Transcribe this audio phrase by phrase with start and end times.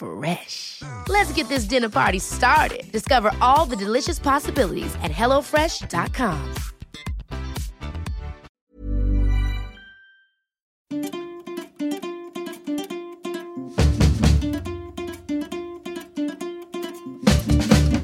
[0.00, 0.82] Fresh.
[1.08, 2.90] Let's get this dinner party started.
[2.90, 6.54] Discover all the delicious possibilities at hellofresh.com.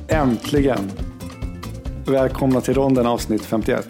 [0.08, 0.90] Äntligen!
[2.06, 3.88] Välkomna till ronden avsnitt 51.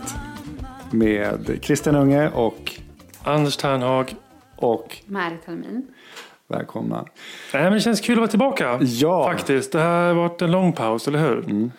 [0.91, 2.81] Med Christian Unge och,
[3.23, 4.15] Anders Ternhag.
[4.57, 5.87] och Marit Helmin.
[6.49, 7.05] välkomna.
[7.57, 8.79] Nej, men det känns kul att vara tillbaka.
[8.83, 9.25] Ja.
[9.25, 9.73] Faktiskt.
[9.73, 11.71] Det här har varit en lång paus, eller hur?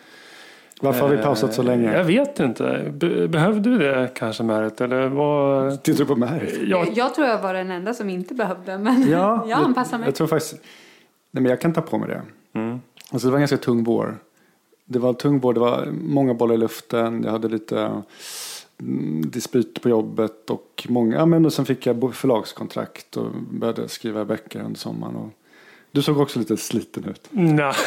[0.80, 2.02] Varför har vi pausat så Jag länge?
[2.02, 2.92] vet inte.
[2.94, 4.80] Be- behövde vi det kanske Märit?
[4.80, 5.82] Eller vad?
[5.82, 6.64] Tittar du på mig?
[6.70, 10.06] Jag, Jag tror jag var den enda som inte behövde men Ja, jag anpassar mig.
[10.08, 10.52] Jag tror faktiskt...
[11.30, 12.22] Nej, men jag kan ta på mig det.
[13.10, 14.16] Alltså, det var en ganska tung vår.
[14.84, 17.22] Det var tung vår, det var många bollar i luften.
[17.24, 18.02] Jag hade lite
[18.80, 23.88] mm, dispyt på jobbet och många, ja, men och sen fick jag förlagskontrakt och började
[23.88, 25.16] skriva böcker under sommaren.
[25.16, 25.28] Och
[25.92, 27.28] du såg också lite sliten ut.
[27.30, 27.72] nej.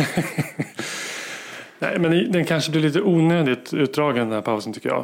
[1.80, 5.04] Nej, men den kanske blir lite onödigt utdragen den här pausen tycker jag.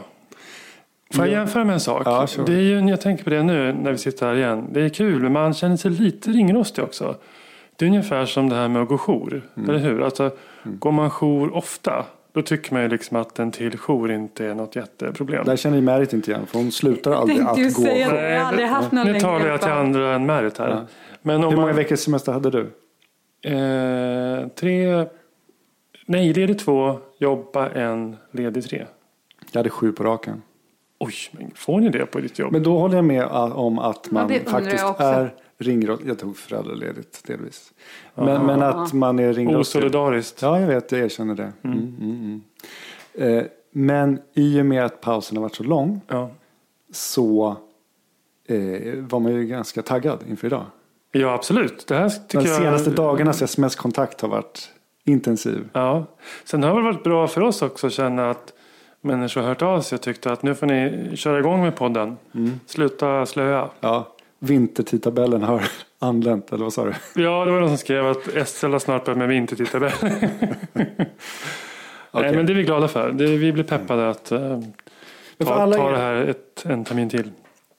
[1.13, 1.37] Får jag Ja.
[1.39, 2.01] jämföra med en sak?
[2.05, 2.45] Ja, sure.
[2.45, 4.65] det är ju, jag tänker på det nu när vi sitter här igen.
[4.71, 7.15] Det är kul men man känner sig lite ringrostig också.
[7.75, 9.41] Det är ungefär som det här med att gå jour.
[9.57, 9.69] Mm.
[9.69, 10.01] Eller hur?
[10.01, 10.31] Alltså,
[10.63, 14.55] Går man jour ofta då tycker man ju liksom att en till jour inte är
[14.55, 15.45] något jätteproblem.
[15.45, 17.69] Där känner ju Märit inte igen för hon slutar aldrig att gå.
[17.69, 18.09] säga.
[18.09, 20.69] Hur Jag har aldrig haft någon nu talar jag till andra än Märit här.
[20.69, 20.85] Ja.
[21.21, 22.69] Men om många man, veckors semester hade du?
[23.41, 25.05] Eh, tre,
[26.05, 28.85] nej ledig två, jobba en, ledig tre.
[29.51, 30.41] Jag hade sju på raken.
[30.99, 32.51] Oj, men får ni det på ditt jobb?
[32.51, 36.09] Men då håller jag med ah, om att man undrar faktiskt är ringrostig.
[36.09, 37.73] Jag tog föräldraledigt delvis.
[38.15, 39.79] Men, men att man är ringrostig.
[39.79, 40.41] Osolidariskt.
[40.41, 40.91] Ja, jag vet.
[40.91, 41.53] Jag erkänner det.
[41.63, 42.41] Mm, mm,
[43.15, 43.37] mm.
[43.37, 46.29] Eh, men i och med att pausen har varit så lång Ja.
[46.91, 47.57] så
[48.47, 50.65] eh, var man ju ganska taggad inför idag.
[51.21, 51.87] Ja, absolut.
[51.87, 52.57] Det här tycker De jag...
[52.57, 54.69] senaste dagarnas sms-kontakt har varit
[55.05, 55.69] intensiv.
[55.73, 56.05] Ja.
[56.43, 58.53] Sen har det varit bra för oss också att känna att
[59.01, 62.17] människor har hört av sig och tyckte att nu får ni köra igång med podden.
[62.35, 62.59] Mm.
[62.65, 63.69] Sluta slöa.
[63.79, 65.63] Ja, vintertidtabellen har
[65.99, 66.93] anlänt, eller vad sa du?
[67.23, 69.91] Ja, det var någon som skrev att SL har snart börjat med vintertidtabell.
[72.11, 73.11] Nej, men det är vi glada för.
[73.11, 77.31] Det, vi blir peppade att för ta, alla ta det här ett, en termin till.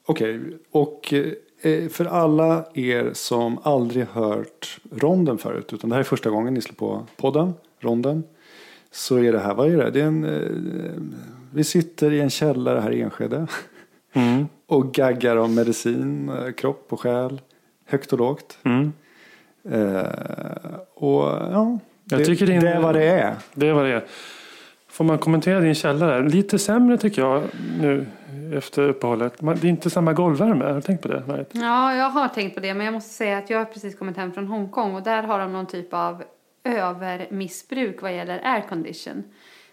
[0.07, 0.41] Okej,
[0.71, 1.27] och eh,
[1.91, 6.61] för alla er som aldrig hört ronden förut, utan det här är första gången ni
[6.61, 8.25] slår på podden, ronden,
[8.91, 9.91] så är det här, vad är det?
[9.91, 11.03] det är en, eh,
[11.53, 13.47] vi sitter i en källare här i Enskede
[14.13, 14.49] Mm.
[14.67, 17.41] och gaggar om medicin, eh, kropp och själ,
[17.87, 18.59] högt och lågt.
[18.65, 18.93] Mm.
[19.71, 20.03] Eh,
[20.95, 21.79] och ja,
[22.11, 23.35] Jag det, tycker det är det är vad det är.
[23.55, 24.05] Det är vad det är.
[24.89, 26.29] Får man kommentera din källare?
[26.29, 27.43] Lite sämre tycker jag
[27.81, 28.07] nu
[28.57, 29.43] efter uppehållet.
[29.43, 30.65] Man- Det är inte samma golvvärme.
[30.65, 31.23] Har du tänkt på det?
[31.27, 31.51] Marit?
[31.53, 34.17] Ja, jag har tänkt på det men jag måste säga att jag har precis kommit
[34.17, 36.23] hem från Hongkong och där har de någon typ av
[36.65, 39.23] övermissbruk vad gäller aircondition.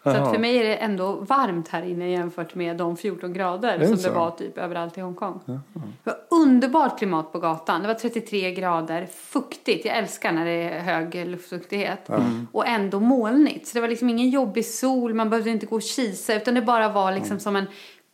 [0.03, 0.21] Så Jaha.
[0.21, 3.87] att för mig är det ändå varmt här inne jämfört med de 14 grader det
[3.87, 4.09] som så?
[4.09, 5.39] det var typ överallt i Hongkong.
[5.45, 5.59] Det
[6.03, 7.81] var underbart klimat på gatan.
[7.81, 9.85] Det var 33 grader, fuktigt.
[9.85, 12.09] Jag älskar när det är hög luftfuktighet.
[12.51, 13.67] Och ändå molnigt.
[13.67, 16.61] Så det var liksom ingen jobbig sol, man behövde inte gå och kisa utan det
[16.61, 17.65] bara var liksom som en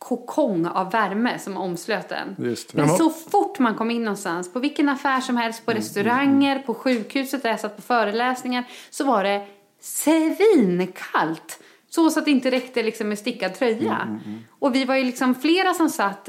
[0.02, 2.36] kokong av värme som omslöt en.
[2.46, 2.78] Just det.
[2.78, 6.74] Men så fort man kom in någonstans, på vilken affär som helst, på restauranger, på
[6.74, 9.46] sjukhuset där jag satt på föreläsningar, så var det
[9.80, 11.58] svinkallt.
[11.90, 13.98] Så, så att det inte räckte liksom med stickad tröja.
[14.02, 16.28] Mm, Och vi var ju liksom flera som satt,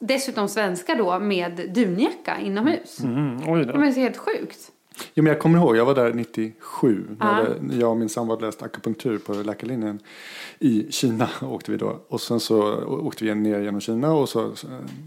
[0.00, 3.00] dessutom svenskar då, med dunjacka inomhus.
[3.00, 3.78] Mm, oj Det då.
[3.78, 4.58] var ju så helt sjukt.
[5.14, 7.04] Jo, men jag kommer ihåg, jag var där 97.
[7.18, 7.32] När Ja.
[7.32, 9.98] hade- jag och min sambo hade läst akupunktur på läkarlinjen
[10.58, 11.28] i Kina.
[11.42, 12.00] Åkte vi då.
[12.08, 14.50] Och sen så åkte vi ner genom Kina och så eh,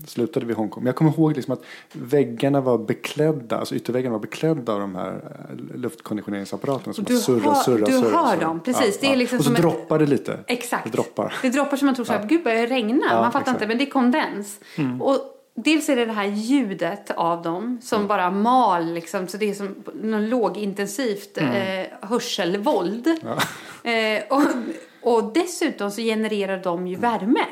[0.07, 0.83] slutade vi i Hongkong.
[0.83, 4.95] Men jag kommer ihåg liksom att väggarna var beklädda, alltså ytterväggarna var beklädda av de
[4.95, 8.01] här eh, luftkonditioniseringsapparaterna som du surrar, hör- surrar, du surrar.
[8.11, 8.41] hör surrar.
[8.47, 8.99] dem, precis.
[8.99, 10.39] Det är liksom och så som droppar det lite.
[10.47, 10.83] Exakt.
[10.83, 11.33] Det droppar.
[11.41, 13.05] Det droppar som man tror så här, gud börjar det regna?
[13.09, 13.55] Ja, man fattar exakt.
[13.55, 14.59] inte, men det är kondens.
[15.01, 18.07] Och dels är det det här ljudet av dem som Mm.
[18.07, 21.51] bara mal liksom, så det är som något lågintensivt Mm.
[21.81, 23.07] eh, hörselvåld.
[23.83, 24.41] Eh, och,
[25.01, 27.45] och dessutom så genererar de ju värme.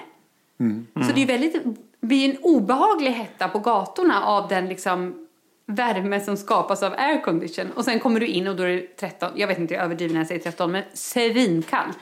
[0.60, 0.88] Mm.
[0.94, 1.64] Så det är ju väldigt,
[2.02, 5.28] blir en obehaglig hetta på gatorna av den liksom
[5.66, 7.72] värme som skapas av aircondition.
[7.76, 10.14] Och sen kommer du in och då är det 13, jag vet inte, jag överdriver
[10.14, 11.98] när jag säger 13, men svinkallt.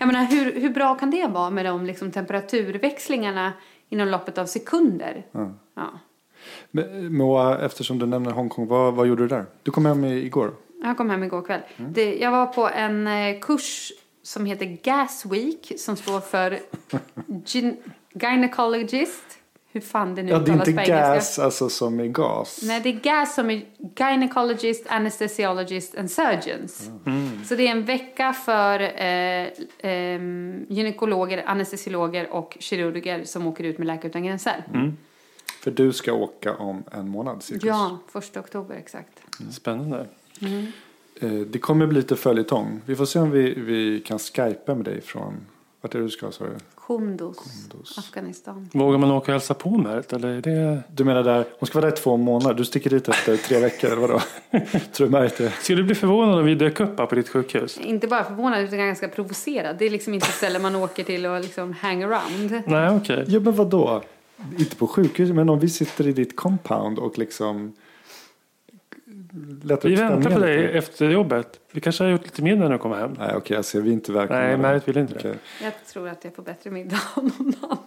[0.00, 3.52] Jag menar, hur, hur bra kan det vara med de liksom, temperaturväxlingarna
[3.88, 5.26] inom loppet av sekunder?
[5.74, 5.90] Ja.
[6.70, 9.44] Men, Moa, eftersom du nämner Hongkong, vad, vad gjorde du där?
[9.62, 10.54] Du kom hem igår.
[10.82, 11.60] Jag kom hem igår kväll.
[11.76, 13.92] Det, jag var på en eh, kurs
[14.22, 16.58] som heter Gas Week som står för
[17.26, 17.76] gyn-
[18.12, 19.35] gynecologist.
[19.76, 22.60] Hur fan det nu Ja, det är uttalas inte på gas alltså som är gas.
[22.62, 23.62] Nej, det är GAS som är
[23.98, 26.90] gynecologist, anesthesiologist and surgeons.
[27.48, 29.46] Så det är en vecka för eh,
[29.92, 30.20] eh,
[30.68, 34.64] gynekologer, anestesiologer och kirurger som åker ut med Läkare Utan Gränser.
[35.62, 37.64] För du ska åka om en månad cirkus.
[37.64, 39.20] Ja, första oktober exakt.
[39.50, 40.06] Spännande.
[41.20, 42.80] Eh, Det kommer bli lite följetong.
[42.86, 45.46] Vi får se om vi, vi kan skypa med dig från...
[45.86, 46.50] Vart är det du ska sa du?
[46.86, 48.68] Kunduz, Afghanistan.
[48.72, 50.12] Vågar man åka och hälsa på Märt?
[50.12, 50.82] Eller är det...
[50.88, 52.54] Du menar där, hon ska vara där i två månader.
[52.54, 54.20] Du sticker dit efter tre veckor eller vadå?
[54.92, 55.50] Tror du märkt det?
[55.50, 57.78] Skulle du bli förvånad om vi dök upp här på ditt sjukhus?
[57.78, 59.76] Inte bara förvånad utan ganska provocerad.
[59.78, 62.62] Det är liksom inte ställen man åker till och liksom hang around.
[62.66, 63.24] Nej, okej.
[63.28, 64.02] Ja men vadå?
[64.58, 67.72] Inte på sjukhus, men om vi sitter i ditt compound och liksom...
[69.62, 70.78] Letar Vi väntar på dig lite.
[70.78, 71.60] efter jobbet.
[71.72, 73.10] Vi kanske har gjort lite mindre när du kommer hem.
[73.18, 74.42] Nej okej, jag ser vi inte välkomna.
[74.42, 75.18] Nej, Märit vill inte det.
[75.18, 75.34] Okej.
[75.62, 77.78] Jag tror att jag får bättre middag av någon annan.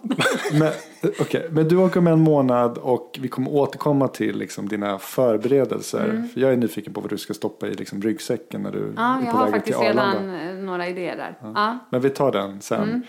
[0.60, 0.72] Men,
[1.20, 6.28] okej, men du åker om en månad och vi kommer återkomma till liksom, dina förberedelser.
[6.34, 8.94] För jag är nyfiken på vad du ska stoppa i liksom, ryggsäcken när du Mm.
[8.96, 10.20] Ja, är jag på har väg till faktiskt Arlanda.
[10.34, 11.34] redan eh, några idéer där.
[11.54, 11.78] Ja.
[11.90, 12.82] Men vi tar den sen.
[12.82, 13.02] Mm.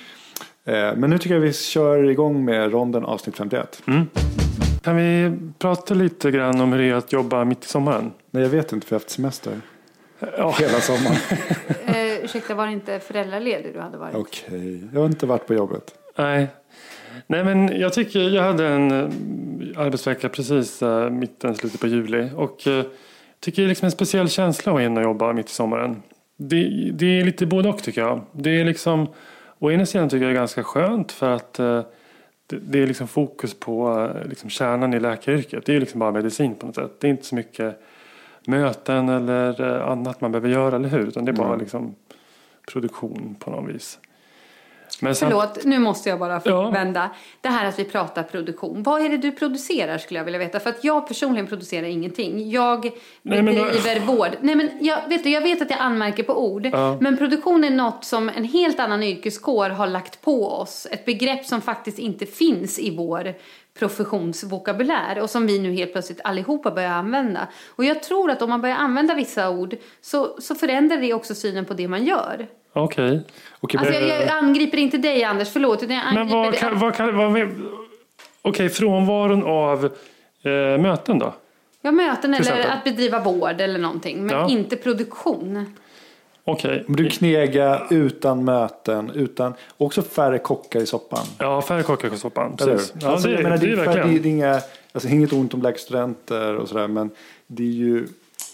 [0.92, 3.84] Eh, Men nu tycker jag vi kör igång med ronden avsnitt 51.
[4.82, 8.12] Kan vi prata lite grann om hur det är att jobba mitt i sommaren?
[8.31, 9.62] Nej jag vet inte för jag har haft semester
[10.38, 11.16] Ja, hela sommaren.
[11.86, 14.16] Eh, ursäkta, var det inte föräldraledig du hade varit?
[14.16, 15.95] Okej, jag har inte varit på jobbet.
[16.18, 16.48] nej.
[17.28, 22.30] Nej, men jag tycker jag hade en eh, arbetsvecka precis eh, mitten, slutet på juli.
[22.36, 22.86] Och eh,
[23.39, 26.01] tycker det är liksom en speciell känsla att vara inne och jobba mitt i sommaren.
[26.38, 28.22] Det, det är lite både och tycker jag.
[28.31, 29.07] Det är liksom,
[29.60, 31.81] å ena sidan tycker jag det är ganska skönt för att eh,
[32.48, 35.66] det, det är liksom fokus på liksom kärnan i läkaryrket.
[35.66, 36.92] Det är liksom bara medicin på något sätt.
[37.00, 37.81] Det är inte så mycket
[38.48, 41.08] möten eller eh, annat man behöver göra, eller hur?
[41.08, 41.96] Utan det är bara liksom
[42.72, 44.00] produktion på något vis.
[45.01, 46.69] Men sen- Förlåt, nu måste jag bara Ja.
[46.69, 47.09] vända.
[47.42, 48.83] Det här att vi pratar produktion.
[48.83, 50.59] Vad är det du producerar skulle jag vilja veta.
[50.59, 52.50] För att jag personligen producerar ingenting.
[52.51, 52.83] Jag
[53.21, 54.30] Nej, men bedriver vård.
[54.42, 56.69] Nej men jag vet, du, jag vet att jag anmärker på ord.
[56.71, 56.98] Ja.
[57.01, 60.88] Men produktion är något som en helt annan yrkeskår har lagt på oss.
[60.92, 63.33] Ett begrepp som faktiskt inte finns i vår
[63.80, 65.20] professionsvokabulär.
[65.22, 67.48] Och som vi nu helt plötsligt allihopa börjar använda.
[67.70, 71.36] Och jag tror att om man börjar använda vissa ord så, så förändrar det också
[71.36, 72.48] synen på det man gör.
[72.74, 73.22] Okej.
[73.60, 75.84] Okej, Alltså men- jag, jag angriper inte dig Anders, förlåt.
[75.84, 77.50] Utan jag Men vad kan, vad kan, vad,
[78.42, 79.86] okej, frånvaron av
[80.44, 81.34] eh, möten då?
[81.82, 82.72] Ja, möten eller exempel.
[82.72, 84.25] att bedriva vård eller någonting.
[84.25, 84.50] Men Ja.
[84.50, 85.75] inte produktion.
[86.44, 86.84] Okej.
[86.88, 91.25] Men du knega utan möten, utan också färre kockar i soppan.
[91.38, 92.56] Ja, färre kockar i soppan.
[92.58, 92.94] Precis.
[93.01, 94.22] Ja, alltså, det, menar, det är det, är, verkligen.
[94.22, 94.62] det, är inga,
[94.92, 97.10] alltså, inget ont om läkarstudenter och sådär men
[97.48, 98.08] det är ju,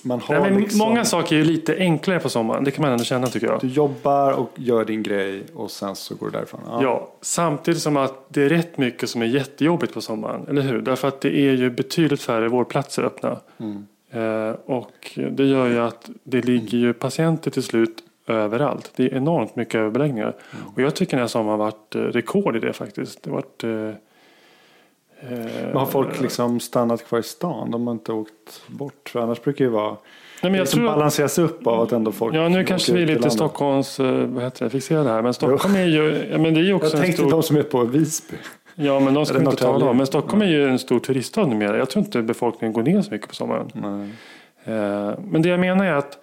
[0.08, 2.64] man har Nej, liksom, Många saker är ju lite enklare på sommaren.
[2.64, 3.60] Det kan man ändå känna tycker jag.
[3.62, 6.62] du jobbar och gör din grej och sen så går du därifrån.
[6.66, 6.84] Ja.
[6.84, 10.46] Ja, samtidigt som att det är rätt mycket som är jättejobbigt på sommaren.
[10.50, 10.82] Eller hur?
[10.82, 13.38] Därför att det är ju betydligt färre vårdplatser öppna.
[14.12, 18.92] Eh, och det gör ju att det ligger ju patienter till slut överallt.
[18.96, 20.36] Det är enormt mycket överbeläggningar.
[20.76, 23.24] Och jag tycker den här sommaren varit eh, rekord i det faktiskt.
[23.24, 23.64] Det har varit...
[25.22, 27.72] Eh, Men har folk liksom stannat kvar i stan?
[27.72, 29.10] De har inte åkt bort?
[29.10, 29.90] För annars brukar det ju vara
[30.44, 33.02] nej, men jag som tror, balanseras upp av att ändå folk Ja, nu kanske vi
[33.04, 33.30] är lite.
[33.30, 35.22] Stockholms eh, vad heter det, fixerade här.
[35.22, 37.32] Men Stockholm är ju, men det är ju också Jag tänkte stor...
[37.32, 38.36] de som är på Visby.
[38.76, 39.98] Ja, men de ska vi inte tala om.
[39.98, 41.78] Men Stockholm är ju en stor turiststad numera.
[41.78, 43.72] Jag tror inte befolkningen går ner så mycket på sommaren.
[43.74, 44.10] Nej.
[44.76, 46.18] Eh, Men det jag menar är att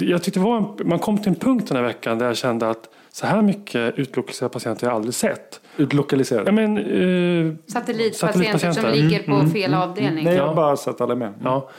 [0.00, 2.70] jag tyckte var en, man kom till en punkt den här veckan där jag kände
[2.70, 5.60] att så här mycket utlokaliserade patienter har jag aldrig sett.
[5.76, 6.48] Utlokaliserade?
[6.48, 8.80] Ja, men, eh, Satellitpatienter, satellitpatienter.
[8.82, 10.24] som ligger på fel avdelning.
[10.24, 10.46] Nej, jag Ja.
[10.48, 11.32] har bara sett alla med.
[11.44, 11.70] Ja.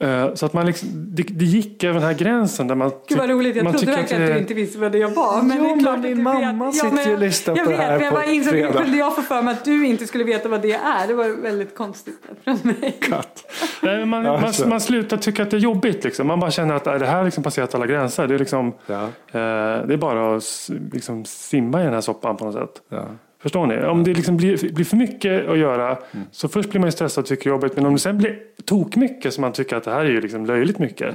[0.00, 3.18] Eh, Så att man liksom, det, det gick över den här gränsen där man Gud
[3.18, 5.42] vad roligt, jag man trodde tycker verkligen att att du inte visste vad det var.
[5.42, 6.74] Men Ja, det är men klart din mamma vet.
[6.74, 8.54] sitter men- ju och lyssnar jag på det vet, här men jag på bara insåg,
[8.54, 8.82] hur fredag.
[8.82, 11.06] kunde jag få för mig att du inte skulle veta vad det är?
[11.08, 12.96] Det var väldigt konstigt från mig.
[13.00, 13.44] Katt.
[13.82, 16.04] Nej, men man, Ja, man, man slutar tycka att det är jobbigt.
[16.04, 16.26] Liksom.
[16.26, 18.26] Man bara känner att äh, det här har liksom passerat alla gränser.
[18.26, 19.02] Det är, liksom, Ja.
[19.02, 19.08] eh,
[19.86, 22.82] det är bara att liksom, simma i den här soppan på något sätt.
[22.88, 23.04] Ja.
[23.38, 23.86] Förstår ni?
[23.86, 25.98] Om det liksom blir, blir för mycket att göra
[26.30, 27.76] så först blir man ju stressad och tycker jobbigt.
[27.76, 30.20] Men om det sen blir tok mycket så man tycker att det här är ju
[30.20, 31.14] liksom löjligt mycket.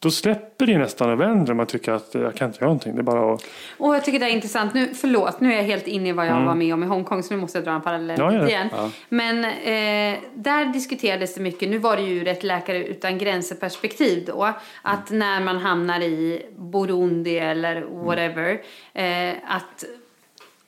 [0.00, 1.54] Då släpper det nästan och vänder.
[1.54, 2.96] Man tycker att jag kan inte göra någonting.
[2.96, 3.44] Det bara att...
[3.76, 4.74] Och jag tycker det är intressant.
[4.74, 7.22] Nu, förlåt, nu är jag helt inne i vad jag var med om i Hongkong
[7.22, 8.68] så nu måste jag dra en parallell Ja, igen.
[9.08, 13.56] Men eh, där diskuterades det mycket, nu var det ju ur ett Läkare utan gränser
[13.56, 18.60] perspektiv då, att när man hamnar i Burundi eller whatever,
[18.94, 19.84] eh, att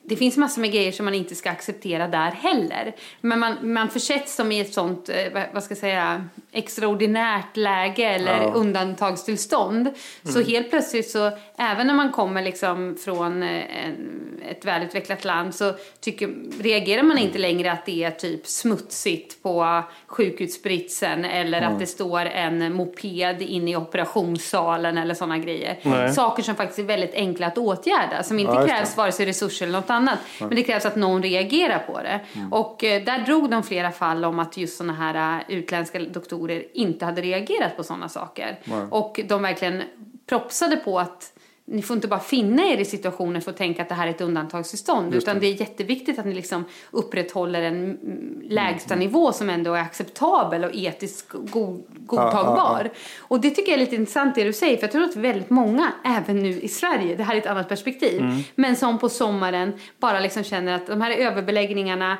[0.03, 2.95] det finns massor med grejer som man inte ska acceptera där heller.
[3.21, 8.03] Men man, man försätts som i ett sånt, eh, vad- ska jag säga, extraordinärt läge
[8.05, 9.89] eller undantagstillstånd.
[10.23, 15.55] Så helt plötsligt så, även när man kommer liksom från eh, en, ett välutvecklat land
[15.55, 16.29] så tycker,
[16.63, 22.25] reagerar man inte längre att det är typ smutsigt på sjukhusbritsen eller att det står
[22.25, 25.79] en moped inne i operationssalen eller sådana grejer.
[25.83, 26.13] Nej.
[26.13, 29.65] Saker som faktiskt är väldigt enkla att åtgärda, som inte Ja, krävs vare sig resurser
[29.65, 30.19] eller något annat.
[30.39, 32.19] Men det krävs att någon reagerar på det.
[32.33, 32.53] Mm.
[32.53, 36.63] Och eh, där drog de flera fall om att just sådana här eh, utländska doktorer
[36.73, 38.59] inte hade reagerat på sådana saker.
[38.89, 39.83] Och de verkligen
[40.29, 41.33] propsade på att
[41.71, 44.11] ni får inte bara finna er i situationen för att tänka att det här är
[44.11, 45.15] ett undantagstillstånd.
[45.15, 49.81] Utan det är jätteviktigt att ni liksom upprätthåller en mm, lägsta nivå som ändå är
[49.81, 52.89] acceptabel och etiskt go- godtagbar.
[53.19, 54.77] Och det tycker jag är lite intressant det du säger.
[54.77, 57.69] För jag tror att väldigt många, även nu i Sverige, det här är ett annat
[57.69, 58.21] perspektiv.
[58.55, 62.17] Men som på sommaren bara liksom känner att de här överbeläggningarna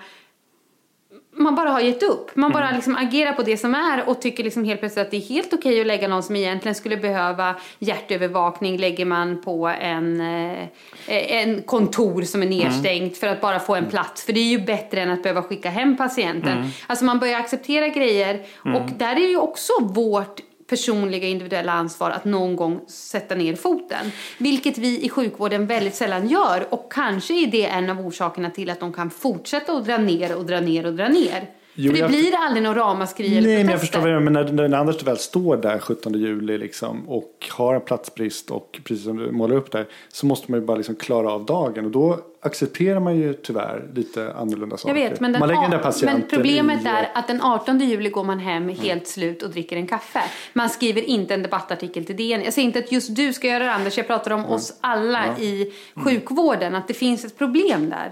[1.42, 2.36] man bara har gett upp.
[2.36, 5.18] Man bara liksom agerar på det som är och tycker liksom helt plötsligt att det
[5.18, 10.22] är helt okej att lägga någon som egentligen skulle behöva hjärtövervakning lägger man på en,
[10.22, 10.68] eh,
[11.08, 14.24] en kontor som är nedstängt för att bara få en plats.
[14.24, 16.72] För det är ju bättre än att behöva skicka hem patienten.
[16.88, 18.42] Alltså man börjar acceptera grejer
[18.76, 20.40] och där är ju också vårt
[20.72, 24.12] personliga individuella ansvar att någon gång sätta ner foten.
[24.38, 28.70] Vilket vi i sjukvården väldigt sällan gör och kanske är det en av orsakerna till
[28.70, 31.61] att de kan fortsätta att dra ner och dra ner och dra ner.
[31.84, 33.80] Jo, För det jag- blir aldrig någon ramaskri eller Nej, men jag protester.
[33.80, 34.44] förstår vad du menar.
[34.44, 38.80] Men när, när Anders väl står där 17 juli liksom, och har en platsbrist och
[38.84, 41.86] precis som du målar upp där så måste man ju bara liksom klara av dagen.
[41.86, 44.94] Och då accepterar man ju tyvärr lite annorlunda Jag saker.
[44.94, 48.10] vet, men, man lägger den där patienten men problemet i, är att den 18 juli
[48.10, 50.22] går man hem helt slut och dricker en kaffe.
[50.54, 52.42] Man skriver inte en debattartikel till DN.
[52.44, 55.38] Jag säger inte att just du ska göra det Anders, jag pratar om oss alla
[55.40, 58.12] i sjukvården, att det finns ett problem där.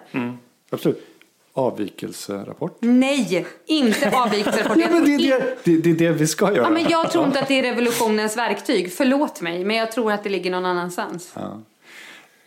[0.71, 1.05] Absolut.
[1.59, 2.77] Avvikelserapport.
[2.79, 4.77] Nej, inte avvikelserapport.
[4.77, 6.63] Ja, Jag men tror det, är det, det, det är det vi ska göra.
[6.63, 8.93] Ja, men jag tror inte att det är revolutionens verktyg.
[8.93, 11.33] Förlåt mig, men jag tror att det ligger någon annanstans.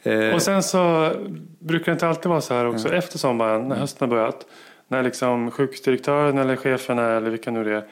[0.03, 1.11] Eh, Och sen så
[1.59, 4.47] brukar det inte alltid vara så här också efter sommaren när hösten har börjat.
[4.89, 7.85] När liksom sjukhusdirektören eller cheferna eller vilka nu det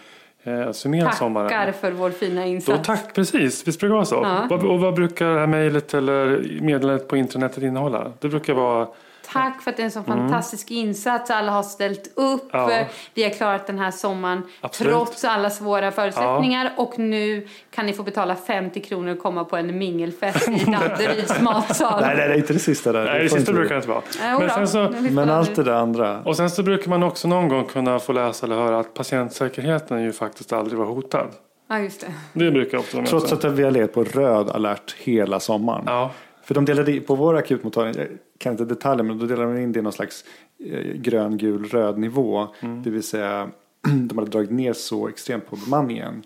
[0.45, 1.49] är eh, summerar sommaren.
[1.49, 2.87] Tackar för vår fina Då insats.
[2.87, 3.69] tack, precis.
[3.69, 4.47] Visst brukar det vara så?
[4.51, 4.57] Ja.
[4.57, 8.13] Och vad brukar det här mejlet eller meddelandet på internetet innehålla?
[8.21, 8.89] Det brukar vara
[9.33, 11.31] Tack för att det är en så fantastisk insats.
[11.31, 12.49] Alla har ställt upp.
[12.53, 12.85] Ja.
[13.15, 14.93] Vi har klarat den här sommaren Absolut.
[14.93, 16.73] trots alla svåra förutsättningar.
[16.77, 21.41] Och nu kan ni få betala 50 kronor och komma på en mingelfest i Danderyds
[21.41, 22.01] matsal.
[22.01, 23.05] nej, nej, nej, inte det sista där.
[23.05, 24.03] Nej, Det det sista inte brukar det inte vara.
[24.33, 26.21] Jo Men sen, så, Men allt det där andra.
[26.23, 30.03] och sen så brukar man också någon gång kunna få läsa eller höra att patientsäkerheten
[30.03, 31.27] ju faktiskt aldrig var hotad.
[31.69, 32.07] Ja, just det.
[32.33, 35.83] Det brukar ofta Trots att vi har legat på röd alert hela sommaren.
[35.87, 36.11] Ja.
[36.51, 39.73] För de delade på vår akutmottagning, jag kan inte detaljer, men då delade de in
[39.73, 40.25] det i någon slags
[40.59, 42.49] eh, grön, gul, röd nivå.
[42.61, 42.83] Mm.
[42.83, 43.51] Det vill säga,
[44.09, 46.23] de hade dragit ner så extremt på bemanningen.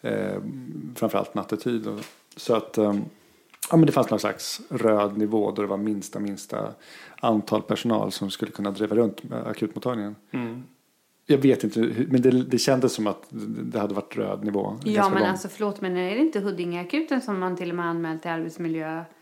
[0.00, 0.42] Eh,
[0.94, 1.86] framförallt nattetid.
[1.86, 2.00] Och,
[2.36, 2.94] så att eh,
[3.70, 6.68] ja, men det fanns någon slags röd nivå då det var minsta, minsta
[7.20, 10.16] antal personal som skulle kunna driva runt med akutmottagningen.
[10.30, 10.62] Mm.
[11.26, 14.76] Jag vet inte, men det, det kändes som att det hade varit röd nivå.
[14.84, 15.28] Ja, men lång.
[15.28, 19.15] alltså förlåt, men är det inte Huddingeakuten som man till och med anmält till Arbetsmiljöverket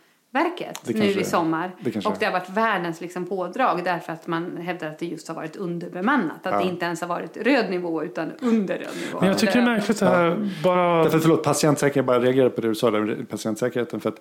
[0.84, 1.70] Det nu i sommar?
[1.80, 5.28] Det och det har varit världens liksom pådrag därför att man hävdar att det just
[5.28, 6.46] har varit underbemannat.
[6.46, 9.18] Att det inte ens har varit röd nivå utan under röd nivå.
[9.20, 11.02] Men jag tycker det är märkligt det här bara...
[11.02, 14.00] Därför, förlåt, patientsäkerhet, jag bara reagerar på det du sa där, patientsäkerheten.
[14.00, 14.20] För att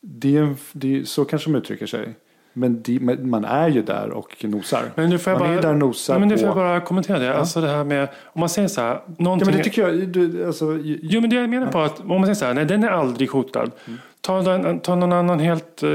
[0.00, 2.14] det är, det är, så kanske de uttrycker sig.
[2.52, 4.82] Men, de, men man är ju där och nosar.
[4.94, 6.56] Men nu får jag man bara, är ju där och nosar men nu får jag
[6.56, 7.36] bara kommentera det.
[7.36, 9.48] Alltså det här med, om man säger så här, någonting...
[9.48, 12.08] Ja, men det tycker jag, du, alltså, Jo, men det jag menar på att om
[12.08, 13.70] man säger så här, nej den är aldrig hotad.
[13.84, 13.98] Mm.
[14.22, 15.88] Ta, den, ta någon annan helt, eh,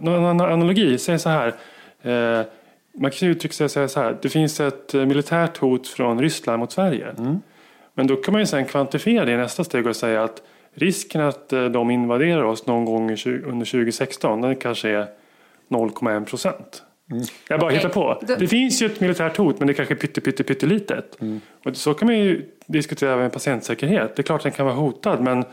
[0.00, 0.98] någon annan analogi.
[0.98, 1.54] Säg så här.
[2.02, 2.46] Eh,
[2.94, 4.18] man kan ju uttrycka sig säga så här.
[4.22, 7.08] Det finns ett eh, militärt hot från Ryssland mot Sverige.
[7.18, 7.40] Mm.
[7.94, 10.42] Men då kan man ju sen kvantifiera det i nästa steg och säga att
[10.74, 15.06] risken att de invaderar oss någon gång under 2016 den kanske är
[15.68, 16.82] 0,1 procent.
[17.48, 18.22] Jag bara Okej, hittar på.
[18.38, 21.18] Det finns ju ett militärt hot men det är kanske är pytte, pytte, pyttelitet.
[21.64, 24.16] Och så kan man ju diskutera med patientsäkerhet.
[24.16, 25.44] Det är klart att den kan vara hotad men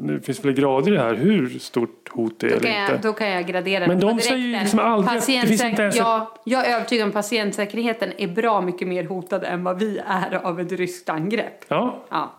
[0.00, 3.00] det finns väl grader i det här hur stort hot det är Då kan, jag,
[3.02, 5.82] då kan jag gradera Men det de säger ju liksom aldrig att det finns inte
[5.82, 9.78] ens ett- ja, Jag är övertygad om patientsäkerheten är bra mycket mer hotad än vad
[9.78, 11.64] vi är av ett ryskt angrepp.
[11.68, 11.96] Ja.
[12.10, 12.30] Ja.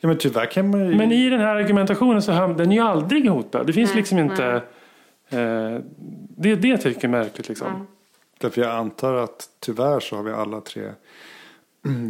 [0.00, 0.94] Ja, men tyvärr kan man ju...
[0.96, 3.66] Men i den här argumentationen så hör den är ju aldrig hotad.
[3.66, 4.46] Det finns Nej, liksom inte...
[5.30, 5.78] Eh,
[6.36, 7.86] det, det tycker jag är märkligt liksom.
[8.38, 10.82] Därför jag antar att tyvärr så har vi alla tre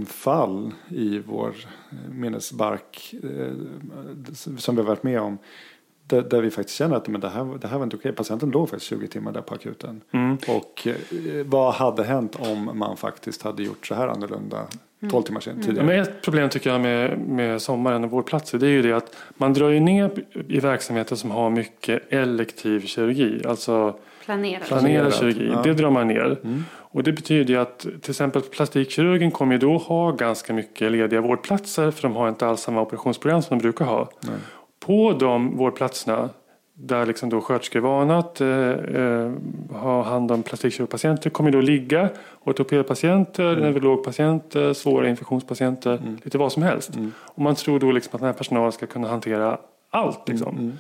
[0.06, 1.54] fall i vår
[2.10, 3.52] minnesbark eh,
[4.58, 5.38] som vi har varit med om.
[6.06, 8.12] Där, vi faktiskt känner att men det, här, det här var inte okej.
[8.12, 10.00] Patienten låg faktiskt 20 timmar där på akuten.
[10.48, 14.66] Och eh, vad hade hänt om man faktiskt hade gjort så här annorlunda
[15.10, 15.86] 12 timmar sedan tidigare?
[15.86, 19.16] Men ett problem tycker jag med, med sommaren och vårdplatser det är ju det att
[19.36, 20.10] man drar ju ner
[20.48, 23.42] i verksamheter som har mycket elektiv kirurgi.
[23.46, 24.68] Alltså Planerat.
[24.68, 25.50] planerad Planerat, kirurgi.
[25.52, 25.62] ja.
[25.62, 26.38] Det drar man ner.
[26.74, 31.20] Och det betyder ju att till exempel plastikkirurgen kommer ju då ha ganska mycket lediga
[31.20, 34.10] vårdplatser för de har inte alls samma operationsprogram som de brukar ha.
[34.80, 36.28] På de vårdplatserna
[36.74, 39.32] där liksom då sköterskor är vana att eh, eh,
[39.70, 42.08] ha hand om plastikkirurgpatienter kommer då ligga
[42.44, 46.90] ortopedpatienter, neurologpatienter, svåra infektionspatienter, lite vad som helst.
[47.14, 49.58] Och man tror då liksom att den här personalen ska kunna hantera
[49.90, 50.28] allt.
[50.28, 50.72] Liksom.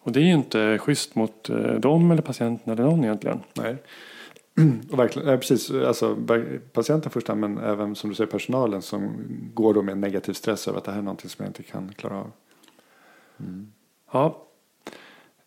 [0.00, 3.40] Och det är ju inte schysst mot eh, dem eller patienten eller någon egentligen.
[3.54, 3.76] Nej.
[4.92, 6.16] Och verkligen, ja, precis, alltså,
[6.72, 9.12] patienten först men även som du säger personalen som
[9.54, 11.92] går då med negativ stress över att det här är någonting som jag inte kan
[11.96, 12.30] klara av.
[14.12, 14.46] Ja,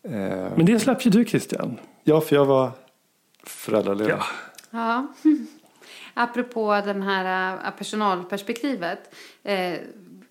[0.03, 1.79] Eh, men det släpper ju du Christian.
[2.03, 2.71] ja, för jag var
[3.43, 4.11] föräldraledig.
[4.13, 4.23] Ja.
[4.71, 5.13] Ja.
[6.13, 9.15] Apropå den här äh, personalperspektivet.
[9.43, 9.73] Eh,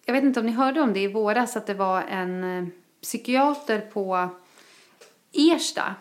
[0.05, 2.64] jag vet inte om ni hörde om det i våras att det var en eh,
[3.03, 4.29] psykiater på
[5.33, 5.95] Ersta.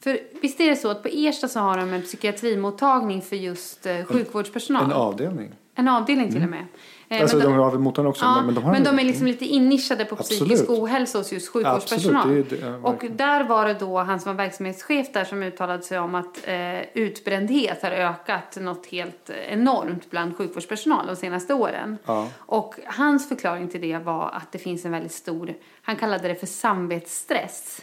[0.00, 3.86] För visst är det så att på Ersta så har de en psykiatrimottagning för just
[3.86, 4.84] eh, sjukvårdspersonal.
[4.84, 5.52] En avdelning.
[5.74, 6.66] En avdelning till och med.
[7.12, 8.24] Eh, Alltså men de har mottagning också.
[8.24, 10.40] Ja, men de, men de är liksom lite innischade på Absolut.
[10.40, 12.16] psykisk ohälsa hos just sjukvårdspersonal.
[12.20, 15.82] Absolut, det det, och där var det då han som var verksamhetschef där som uttalade
[15.82, 21.98] sig om att eh, utbrändhet har ökat något helt enormt bland sjukvårdspersonal de senaste åren.
[22.04, 22.28] Ja.
[22.38, 26.34] Och hans förklaring till det var att det finns en väldigt stor, han kallade det
[26.34, 27.80] för samvetsstress.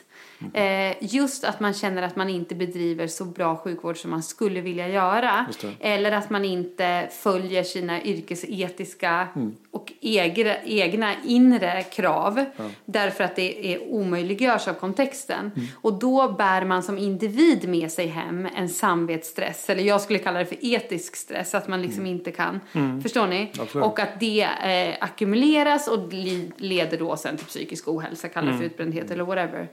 [0.54, 4.62] Eh, just att man känner att man inte bedriver så bra sjukvård som man skulle
[4.62, 5.46] vilja göra.
[5.62, 5.74] Det.
[5.94, 9.56] Eller att man inte följer sina yrkesetiska Mm.
[9.72, 12.46] och egna, egna inre krav.
[12.86, 15.52] Därför att det är omöjliggörs av kontexten.
[15.56, 15.68] Mm.
[15.76, 19.70] Och då bär man som individ med sig hem en samvetsstress.
[19.70, 21.56] Eller jag skulle kalla det för etisk stress.
[21.56, 22.60] Att man liksom inte kan.
[23.04, 23.36] Förstår ni?
[23.38, 23.50] Mm.
[23.60, 23.86] Absolut.
[23.88, 26.14] Och att det eh, ackumuleras och
[26.58, 28.28] leder då sen till psykisk ohälsa.
[28.30, 28.60] Kalla det Mm.
[28.62, 29.68] för utbrändhet eller whatever.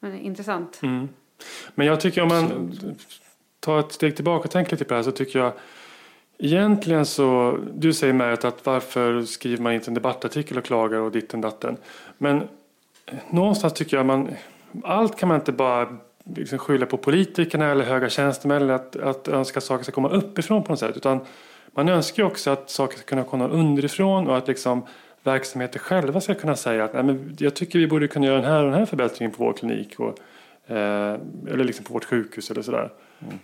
[0.00, 0.80] Men intressant.
[0.82, 1.08] Mm.
[1.74, 2.74] Men jag tycker om man
[3.60, 5.52] tar ett steg tillbaka och tänker lite på det här så tycker jag
[6.38, 11.12] egentligen så, du säger Märit att varför skriver man inte en debattartikel och klagar och
[11.12, 11.76] ditten datten.
[12.18, 12.48] Men
[13.30, 14.28] någonstans tycker jag man,
[14.84, 19.28] allt kan man inte bara liksom skylla på politikerna eller höga tjänstemän eller att, att
[19.28, 20.96] önska att saker ska komma uppifrån på något sätt.
[20.96, 21.20] Utan
[21.72, 24.86] man önskar ju också att saker ska kunna komma underifrån och att liksom
[25.22, 28.50] verksamheter själva ska kunna säga att Nej, men jag tycker vi borde kunna göra den
[28.50, 30.00] här och den här förbättringen på vår klinik.
[30.00, 30.18] Och,
[30.70, 32.92] eh, eller liksom på vårt sjukhus eller sådär.
[33.20, 33.38] Mm.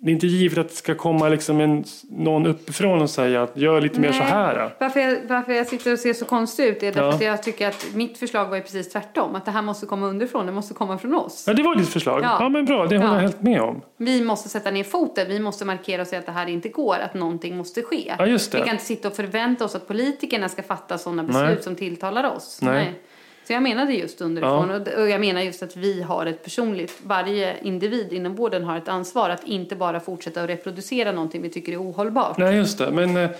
[0.00, 3.56] Det är inte givet att det ska komma liksom en, någon uppifrån och säga att
[3.56, 4.28] gör lite mer så Nej.
[4.28, 4.74] här.
[4.80, 7.14] Varför jag, varför jag sitter och ser så konstig ut är därför Ja.
[7.14, 9.34] att jag tycker att mitt förslag var ju precis tvärtom.
[9.34, 11.44] Att det här måste komma underifrån, det måste komma från oss.
[11.46, 12.20] Ja, det var ditt förslag.
[12.22, 12.48] Ja, Ja.
[12.48, 13.14] men bra, det håller Ja.
[13.14, 13.80] jag helt med om.
[13.96, 16.96] Vi måste sätta ner foten, vi måste markera och säga att det här inte går,
[16.98, 18.14] att någonting måste ske.
[18.18, 18.58] Ja, just det.
[18.58, 21.62] Vi kan inte sitta och förvänta oss att politikerna ska fatta sådana beslut Nej.
[21.62, 22.58] som tilltalar oss.
[22.62, 23.00] Nej.
[23.48, 25.02] Så jag menade just underifrån Ja.
[25.02, 28.88] och- jag menar just att vi har ett personligt, varje individ inom vården har ett
[28.88, 32.38] ansvar att inte bara fortsätta att reproducera någonting vi tycker är ohållbart.
[32.38, 32.90] Nej, just det.
[32.90, 33.30] Men eh,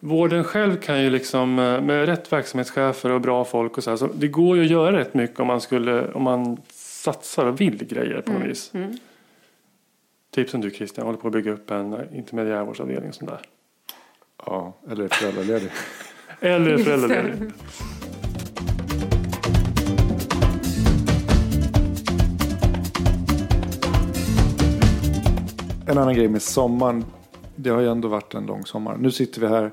[0.00, 3.96] vården själv kan ju liksom eh, med rätt verksamhetschefer och bra folk och så här.
[3.96, 7.60] Så det går ju att göra rätt mycket om man skulle, om man satsar och
[7.60, 8.72] vill grejer på något vis.
[10.34, 13.40] Typ som du Christian, håller på att bygga upp en eh, intermediärvårdsavdelning och sånt där.
[14.46, 15.70] Ja, eller föräldraledig.
[16.40, 17.50] Eller föräldraledig.
[25.86, 27.04] En annan grej med sommaren.
[27.56, 28.96] Det har ju ändå varit en lång sommar.
[28.96, 29.70] Nu sitter vi här.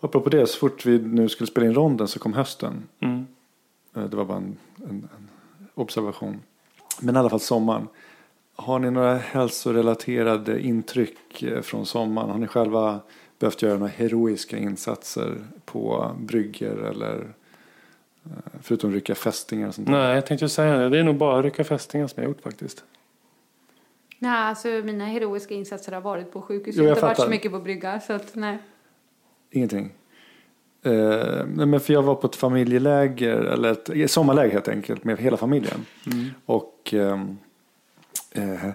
[0.00, 2.82] Apropå det, så fort vi nu skulle spela in ronden så kom hösten.
[3.00, 3.26] Mm.
[3.96, 5.28] Eh, Det var bara en, en, en
[5.74, 6.40] observation.
[7.00, 7.88] Men i alla fall sommaren.
[8.56, 12.30] Har ni några hälsorelaterade intryck eh, från sommaren?
[12.30, 13.00] Har ni själva
[13.38, 17.34] behövt göra några heroiska insatser på brygger eller
[18.24, 18.30] eh,
[18.62, 19.88] förutom rycka fästingar och sånt?
[19.88, 20.88] Nej, jag tänkte säga det.
[20.88, 22.84] Det är nog bara rycka fästingar som jag gjort faktiskt.
[24.22, 26.76] Nej, alltså mina heroiska insatser har varit på sjukhus.
[26.76, 28.00] Jo, jag har inte varit så mycket på brygga.
[28.00, 28.58] Så att, nej.
[29.50, 29.92] Ingenting?
[30.82, 30.92] Eh,
[31.46, 35.18] nej, men för jag var på ett familjeläger, eller ett eh, sommarläger helt enkelt, med
[35.18, 35.86] hela familjen.
[36.46, 37.38] Och ehm,
[38.30, 38.68] eh,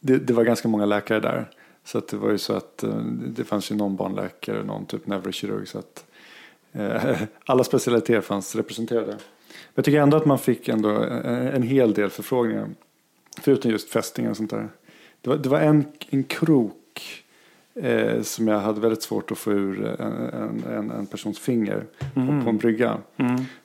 [0.00, 1.50] det, det var ganska många läkare där.
[1.84, 4.86] Så att det var ju så att eh, det fanns ju någon barnläkare och någon
[4.86, 5.68] typ neurokirurg.
[5.68, 6.04] Så att
[6.72, 9.06] eh, alla specialiteter fanns representerade.
[9.06, 12.68] Men jag tycker ändå att man fick ändå en hel del förfrågningar.
[13.42, 14.68] Förutom just fästingar och sånt där.
[15.20, 17.24] Det var, det var en, en krok
[17.74, 22.42] eh, som jag hade väldigt svårt att få ur en, en, en, persons finger på,
[22.44, 22.98] på en brygga.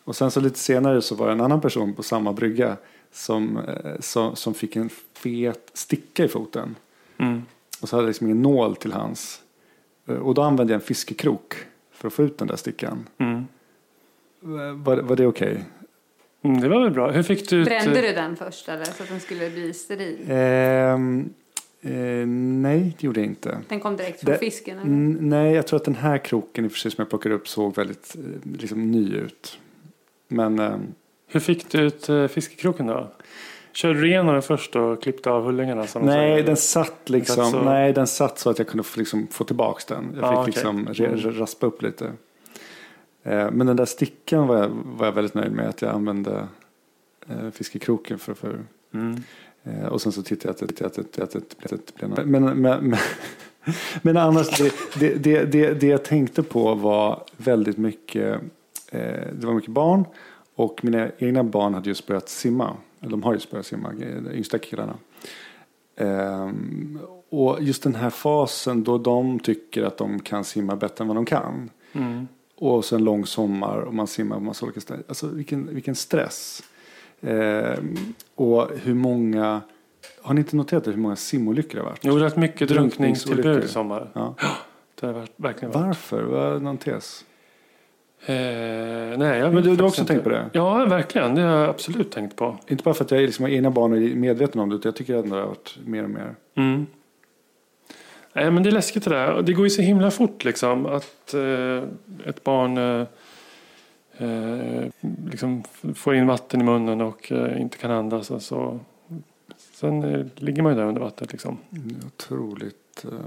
[0.04, 2.78] Och sen så lite senare så var det en annan person på samma brygga
[3.12, 6.76] som, eh, som, som fick en fet sticka i foten.
[7.18, 7.42] Mm.
[7.82, 9.42] Och så hade jag liksom ingen nål till hans.
[10.08, 11.56] Eh, Och då använde jag en fiskekrok
[11.92, 13.08] för att få ut den där stickan.
[13.18, 13.46] Mm.
[14.44, 15.64] Eh, Var, var det okej?
[16.46, 17.12] Mm, det var väl bra.
[17.12, 17.66] Hur fick du ut...
[17.68, 18.86] Brände du den först eller?
[18.86, 20.18] Så att den skulle bli steril?
[20.30, 21.30] Ehm,
[21.82, 21.92] eh,
[22.62, 23.58] nej, det gjorde jag inte.
[23.70, 24.90] Den kom direkt från Det- fisken eller?
[25.22, 27.48] Nej, jag tror att den här kroken i och för sig som jag plockade upp
[27.48, 29.60] såg väldigt eh, liksom, ny ut.
[30.28, 30.82] Men ehm,
[31.28, 33.12] Hur fick du ut eh, fiskekroken då?
[33.74, 35.88] Körde du igenom den först och klippte av hullingarna?
[35.88, 39.00] Som nej, den satt liksom, Satt så- nej, den satt så att jag kunde få,
[39.00, 40.12] liksom, få tillbaks den.
[40.16, 40.74] Jag Ah, fick okej.
[40.86, 41.40] liksom Mm.
[41.40, 42.12] raspa upp lite.
[43.26, 46.48] Eh, men den där stickan var jag, var jag väldigt nöjd med att jag använde
[47.28, 48.60] eh, fiskekroken för, för
[48.94, 49.24] Mm.
[49.64, 50.56] Eh, och sen så tittade jag
[51.32, 52.26] det blev något.
[52.26, 52.96] Men, men, men,
[54.02, 54.74] men annars, det,
[55.24, 58.42] det, det, det, jag tänkte på var väldigt mycket,
[59.32, 60.06] det var mycket barn
[60.56, 62.78] och mina egna barn hade just börjat simma.
[63.00, 64.96] Eller de har just börjat simma, de yngsta killarna.
[65.96, 71.08] Ehm, och just den här fasen då de tycker att de kan simma bättre än
[71.08, 71.70] vad de kan.
[71.94, 72.28] Mm.
[72.58, 75.04] Och så en lång sommar och man simmar på massa olika ställen.
[75.08, 76.64] Alltså vilken, vilken stress.
[77.22, 77.96] Ehm,
[78.36, 79.62] och hur många,
[80.22, 82.00] har ni inte noterat hur många simolyckor det har varit?
[82.02, 84.12] Jo, rätt mycket drunkningstillbud i sommar.
[84.14, 84.36] Ja.
[85.00, 85.86] Det har varit, verkligen varit.
[85.86, 86.24] Varför?
[86.24, 87.26] Vad är någon tes?
[88.26, 88.36] Eh,
[89.18, 90.50] nej, jag Men du- du har också faktiskt tänkt på det?
[90.54, 91.36] Ja, verkligen.
[91.36, 92.58] Det har jag absolut tänkt på.
[92.68, 94.96] Inte bara för att jag liksom egna barn och är medveten om det, utan jag
[94.96, 96.36] tycker ändå det har varit mer och mer.
[96.58, 96.86] Mm.
[98.36, 99.34] Nej, men det är läskigt det där.
[99.34, 101.84] Och Det går ju så himla fort liksom att eh,
[102.26, 103.08] ett barn eh,
[104.18, 104.86] eh,
[105.32, 105.64] liksom
[105.96, 108.32] får in vatten i munnen och eh, inte kan andas.
[108.32, 108.80] Och så.
[109.58, 111.58] Sen eh, ligger man ju där under vattnet liksom.
[111.72, 113.20] Mm, Otroligt uh,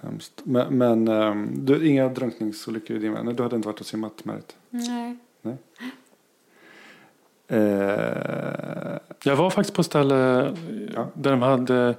[0.00, 0.40] hemskt.
[0.44, 3.36] Men, men ehm, du, inga drunkningsolyckor i din vän?
[3.36, 4.56] Du hade inte varit och simmat Merit?
[4.70, 5.16] Nej.
[7.48, 10.14] Eh, Jag var faktiskt på ett ställe
[10.94, 11.06] Ja.
[11.14, 11.94] där de hade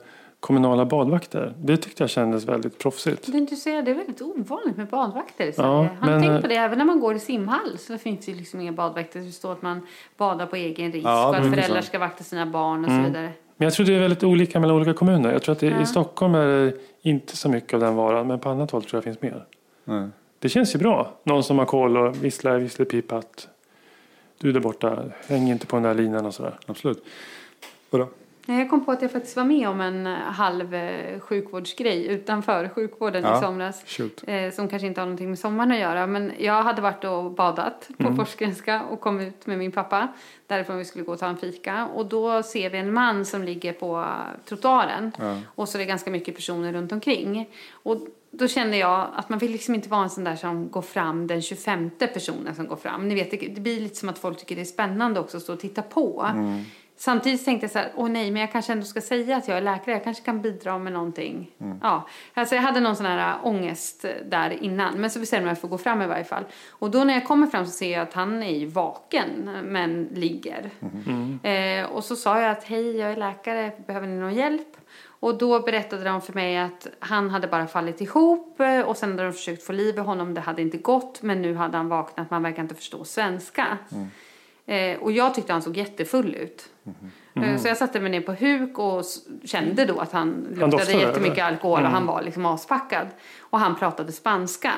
[0.45, 1.53] kommunala badvakter.
[1.63, 3.25] Det tyckte jag kändes väldigt proffsigt.
[3.25, 5.69] Det är, inte så, det är väldigt ovanligt med badvakter i Sverige.
[5.69, 6.55] Ja, Har men- tänkt på det?
[6.55, 9.19] Även när man går i simhall så finns det ju liksom inga badvakter.
[9.19, 11.87] Det står att man badar på egen risk Ja, och att föräldrar så.
[11.87, 13.03] ska vakta sina barn och Mm.
[13.03, 13.31] så vidare.
[13.57, 15.31] Men jag tror det är väldigt olika mellan olika kommuner.
[15.31, 15.81] Jag tror att det, Ja.
[15.81, 18.27] i Stockholm är det inte så mycket av den varan.
[18.27, 19.45] Men på annat håll tror jag finns mer.
[19.83, 20.07] nej.
[20.39, 21.11] Det känns ju bra.
[21.23, 23.47] Någon som har koll och visslar visslepipa att
[24.37, 26.59] du där borta, häng inte på den där linan och sådär.
[26.65, 27.03] Absolut.
[27.89, 28.07] Vadå?
[28.47, 32.69] Jag kom på att jag faktiskt var med om en eh, halv eh, sjukvårdsgrej utanför
[32.69, 33.37] sjukvården Ja.
[33.37, 33.83] i somras.
[33.85, 34.23] Shoot.
[34.27, 36.07] Eh, som kanske inte har någonting med sommaren att göra.
[36.07, 38.15] Men jag hade varit och badat på Mm.
[38.17, 40.07] Forsgrenska och kom ut med min pappa.
[40.47, 41.85] Därifrån vi skulle gå och ta en fika.
[41.95, 44.05] Och då ser vi en man som ligger på
[44.45, 45.11] trottoaren.
[45.19, 45.37] Ja.
[45.55, 47.49] Och så är det ganska mycket personer runt omkring.
[47.73, 47.97] Och
[48.31, 51.27] då kände jag att man vill liksom inte vara en sån där som går fram
[51.27, 53.07] den 25 personen som går fram.
[53.07, 55.43] Ni vet, det, det blir lite som att folk tycker det är spännande också att
[55.43, 56.27] stå och titta på.
[56.33, 56.61] Mm.
[56.97, 59.57] Samtidigt tänkte jag så här, åh nej, men jag kanske ändå ska säga att jag
[59.57, 59.95] är läkare.
[59.95, 61.51] Jag kanske kan bidra med någonting.
[61.81, 64.93] Ja, alltså jag hade någon sån här äh, ångest där innan.
[65.01, 66.43] Men så bestämde jag mig för att gå fram i varje fall.
[66.69, 70.69] Och då när jag kommer fram så ser jag att han är vaken, men ligger.
[71.43, 74.77] Eh, och så sa jag att hej, jag är läkare, behöver ni någon hjälp?
[75.19, 79.11] Och då berättade de för mig att han hade bara fallit ihop eh, och sen
[79.11, 81.21] hade de försökt få liv i honom, det hade inte gått.
[81.21, 83.77] Men nu hade han vaknat, man verkar inte förstå svenska.
[84.65, 86.69] Eh, och jag tyckte han såg jättefull ut.
[87.35, 89.03] Eh, Så jag satte mig ner på huk och
[89.43, 91.47] kände då att han luktade doftade, jättemycket eller?
[91.47, 93.07] alkohol och han var liksom aspackad.
[93.39, 94.71] Och han pratade spanska.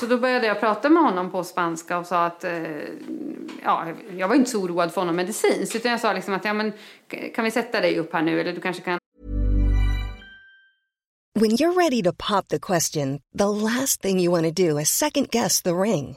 [0.00, 2.62] Så då började jag prata med honom på spanska och sa att, eh,
[3.64, 5.76] ja, jag var inte så oroad för honom medicinskt.
[5.76, 6.72] Utan jag sa liksom att, ja men
[7.34, 8.98] kan vi sätta dig upp här nu eller du kanske kan
[11.34, 14.88] When you're ready to pop the question, the last thing you want to do is
[14.90, 16.16] second guess the ring.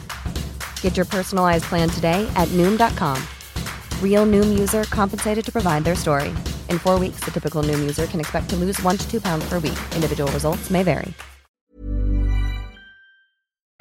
[0.81, 3.17] Get your personalized plan today at Noom.com.
[4.03, 6.29] Real Noom user compensated to provide their story.
[6.69, 9.49] In four weeks, the typical Noom user can expect to lose one to two pounds
[9.49, 9.79] per week.
[9.95, 11.13] Individual results may vary.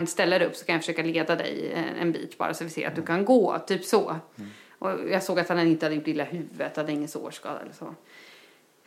[0.07, 2.97] ställer upp så kan jag försöka leda dig en bit bara så vi ser att
[2.97, 4.17] du kan gå, typ så.
[4.79, 7.95] Och jag såg att han inte hade gjort illa huvudet, hade ingen sårskada eller så.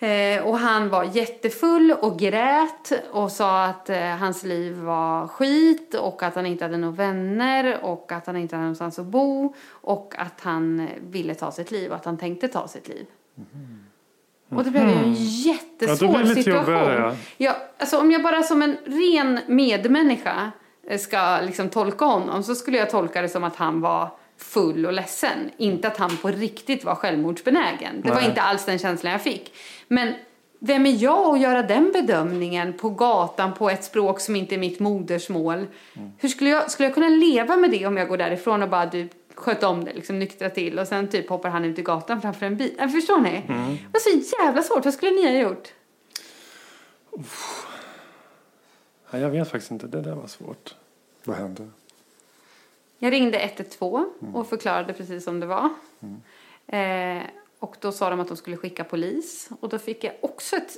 [0.04, 5.96] Eh, och han var jättefull och grät och sa att eh, hans liv var skit
[5.96, 9.56] och att han inte hade några vänner och att han inte hade någonstans att bo
[9.70, 13.06] och att han ville ta sitt liv och att han tänkte ta sitt liv.
[13.38, 13.86] Mm.
[14.50, 16.74] Och det blev ju en jättesvår ja, situation.
[16.74, 17.58] Jobbigare, ja.
[17.78, 20.52] alltså, om jag bara som en ren medmänniska
[21.00, 24.94] ska liksom tolka honom så skulle jag tolka det som att han var full och
[24.94, 25.52] ledsen.
[25.58, 28.02] Inte att han på riktigt var självmordsbenägen.
[28.02, 28.22] Det Nej.
[28.22, 29.54] var inte alls den känslan jag fick.
[29.94, 30.14] Men
[30.60, 34.60] vem är jag att göra den bedömningen på gatan på ett språk som inte är
[34.60, 35.58] mitt modersmål?
[35.58, 36.12] Mm.
[36.18, 38.86] Hur skulle jag, skulle jag kunna leva med det om jag går därifrån och bara
[38.86, 42.22] du sköt om det, liksom nyktra till och sen typ hoppar han ut i gatan
[42.22, 42.90] framför en bil.
[42.92, 43.44] Förstår ni?
[43.48, 43.70] Mm.
[43.76, 44.86] Det var så jävla svårt.
[44.86, 45.74] Vad skulle ni ha gjort?
[47.12, 47.68] Uff.
[49.12, 49.88] jag vet faktiskt inte.
[49.88, 50.76] Det där var svårt.
[51.24, 51.70] Vad hände?
[52.98, 54.36] Jag ringde 112 mm.
[54.36, 55.70] och förklarade precis som det var.
[56.00, 56.22] Mm.
[56.68, 57.24] Eh,
[57.64, 59.50] och då sa de att de skulle skicka polis.
[59.60, 60.78] Och då fick jag också ett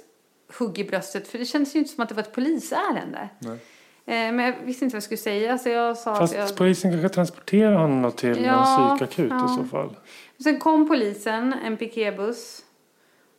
[0.59, 3.29] hugg i bröstet för det kändes ju inte som att det var ett polisärende.
[3.39, 3.59] Nej.
[4.05, 6.57] Eh, men jag visste inte vad jag skulle säga så jag sa Fast jag...
[6.57, 9.45] polisen kanske transporterar honom till ja, en psykakut ja.
[9.45, 9.95] i så fall.
[10.43, 12.64] Sen kom polisen, en piketbuss.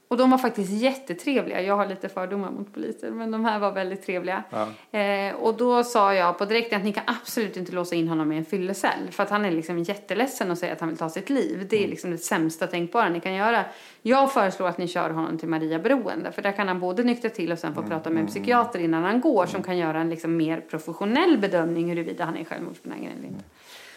[0.09, 1.63] Och de var faktiskt jättetrevliga.
[1.63, 4.43] Jag har lite fördomar mot poliser, men de här var väldigt trevliga.
[4.51, 4.99] Ja.
[4.99, 8.33] Eh, och då sa jag på direkten att ni kan absolut inte låsa in honom
[8.33, 9.11] i en fyllecell.
[9.11, 11.67] För att han är liksom jätteledsen och säger att han vill ta sitt liv.
[11.71, 11.91] Det är mm.
[11.91, 13.65] liksom det sämsta tänkbara ni kan göra.
[14.03, 16.33] Jag föreslår att ni kör honom till Maria Beroende.
[16.33, 17.91] För där kan han både nyktra till och sen få mm.
[17.91, 18.33] prata med en mm.
[18.33, 19.47] psykiater innan han går.
[19.47, 23.45] Som kan göra en liksom mer professionell bedömning huruvida han är självmordsbenägen eller inte.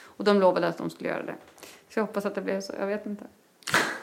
[0.01, 1.35] Och de lovade att de skulle göra det.
[1.89, 2.73] Så jag hoppas att det blev så.
[2.79, 3.25] Jag vet inte.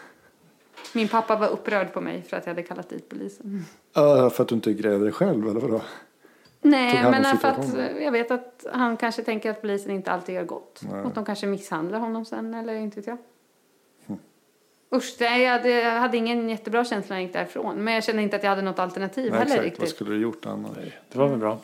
[0.96, 3.64] Min pappa var upprörd på mig för att jag hade kallat dit polisen.
[3.98, 5.80] Uh, för att du inte grävde dig själv eller vadå?
[6.62, 10.44] Nej, men för att jag vet att han kanske tänker att polisen inte alltid gör
[10.44, 10.80] gott.
[10.90, 11.00] Nej.
[11.00, 13.18] Och att de kanske misshandlar honom sen eller inte vet jag.
[14.06, 14.18] Hm.
[14.94, 17.76] Usch, jag hade, jag hade ingen jättebra känsla när jag gick därifrån.
[17.76, 19.64] Men jag kände inte att jag hade något alternativ Nej, heller exakt.
[19.64, 19.80] riktigt.
[19.80, 20.76] Vad skulle du gjort annars?
[21.12, 21.58] Det var väl bra.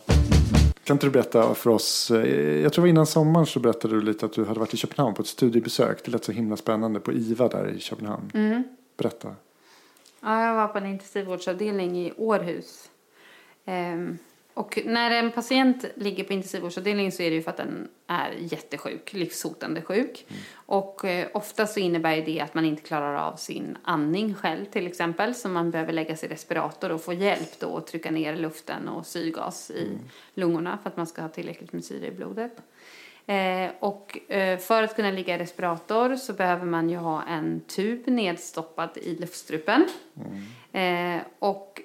[0.85, 4.27] Kan inte du berätta för oss, eh, jag tror innan sommaren så berättade du lite
[4.27, 6.05] att du hade varit i Köpenhamn på ett studiebesök.
[6.05, 8.31] Det lät så himla spännande på IVA där i Köpenhamn.
[8.35, 8.63] Mm.
[9.03, 9.37] Berätta.
[10.21, 12.91] Ja, jag var på en intensivvårdsavdelning i Århus.
[13.65, 14.19] Ehm,
[14.55, 18.33] och när en patient ligger på intensivvårdsavdelningen så är det ju för att den är
[18.39, 20.27] jättesjuk, livshotande sjuk.
[20.29, 20.43] Mm.
[20.55, 24.87] Och eh, ofta så innebär det att man inte klarar av sin andning själv till
[24.87, 25.35] exempel.
[25.35, 28.89] Så man behöver lägga sig i respirator och få hjälp då att trycka ner luften
[28.89, 29.99] och syrgas i mm.
[30.35, 32.53] lungorna för att man ska ha tillräckligt med syre i blodet.
[33.27, 37.61] Eh, och eh, för att kunna ligga i respirator så behöver man ju ha en
[37.61, 39.85] tub nedstoppad i luftstrupen.
[40.73, 41.17] Mm.
[41.17, 41.81] Eh, och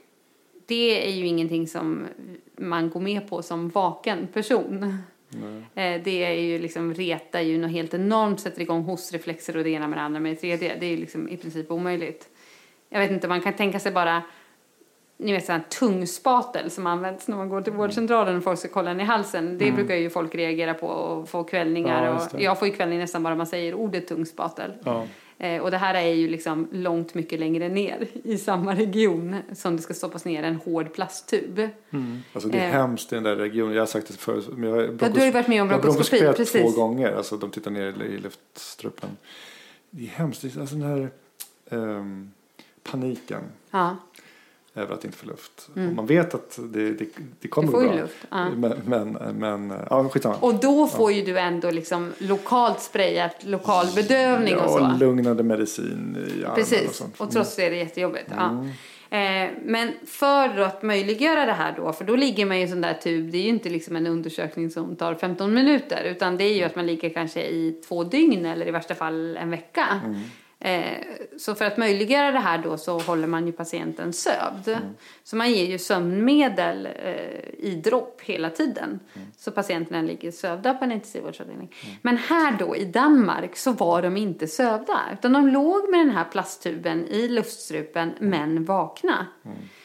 [0.66, 2.08] det är ju ingenting som
[2.58, 4.98] man går med på som vaken person.
[5.34, 5.64] Mm.
[6.04, 9.88] det är ju liksom, retar ju något helt enormt, sätter igång hostreflexer och det ena
[9.88, 10.76] med det andra med det tredje.
[10.80, 12.30] Det är ju liksom i princip omöjligt.
[12.90, 14.24] Jag vet inte, man kan tänka sig bara
[15.18, 17.80] ni vet sån tungspatel som används när man går till mm.
[17.80, 19.58] vårdcentralen och folk ska kolla en i halsen.
[19.58, 19.76] Det mm.
[19.76, 22.06] brukar ju folk reagera på och få kvällningar.
[22.06, 24.72] Ja, och jag får ju kvällning nästan bara man säger ordet tungspatel.
[24.84, 25.06] Ja.
[25.38, 29.76] Eh, och det här är ju liksom långt mycket längre ner i samma region som
[29.76, 31.70] det ska stoppas ner en hård plasttub.
[31.90, 32.24] Mm.
[32.34, 32.72] Alltså det är eh.
[32.72, 33.74] hemskt i den där regionen.
[33.74, 34.50] Jag har sagt det förut.
[34.52, 36.20] Men jag, bronkos, ja, du har ju varit med om bronkoskopi.
[36.20, 36.62] Jag har precis.
[36.62, 37.14] två gånger.
[37.14, 39.10] Alltså de tittar ner i luftstrupen.
[39.90, 40.44] Det är hemskt.
[40.44, 41.10] Alltså den här
[41.70, 42.32] um,
[42.84, 43.44] paniken.
[43.72, 43.98] Ja
[44.78, 45.70] över att inte få luft.
[45.76, 45.96] Mm.
[45.96, 47.06] man vet att det, det,
[47.42, 47.94] det kommer gå bra.
[47.94, 48.26] Luft.
[48.30, 48.50] Ja.
[48.50, 50.36] Men, men, men ja, skitsamma.
[50.40, 51.18] Och då får ja.
[51.18, 54.86] ju du ändå liksom lokalt sprayat lokal bedövning ja, och så.
[54.86, 57.22] och lugnande medicin i Precis, och sånt.
[57.22, 58.32] och trots det är det jättejobbigt.
[58.32, 58.72] Mm.
[59.10, 62.82] Eh, men för att möjliggöra det här då, för då ligger man i en sån
[62.82, 66.44] där tub, det är ju inte liksom en undersökning som tar 15 minuter utan det
[66.44, 70.02] är ju att man ligger kanske i två dygn eller i värsta fall en vecka.
[70.06, 70.22] Mm.
[70.68, 70.98] Eh,
[71.38, 74.68] så för att möjliggöra det här då så håller man ju patienten sövd.
[74.68, 74.84] Mm.
[75.24, 79.00] Så man ger ju sömnmedel eh, i dropp hela tiden.
[79.14, 79.28] Mm.
[79.38, 81.76] Så patienterna ligger sövda på en intensivvårdsavdelning.
[81.84, 81.96] Mm.
[82.02, 85.00] Men här då i Danmark så var de inte sövda.
[85.14, 89.28] Utan de låg med den här plasttuben i luftstrupen men vakna.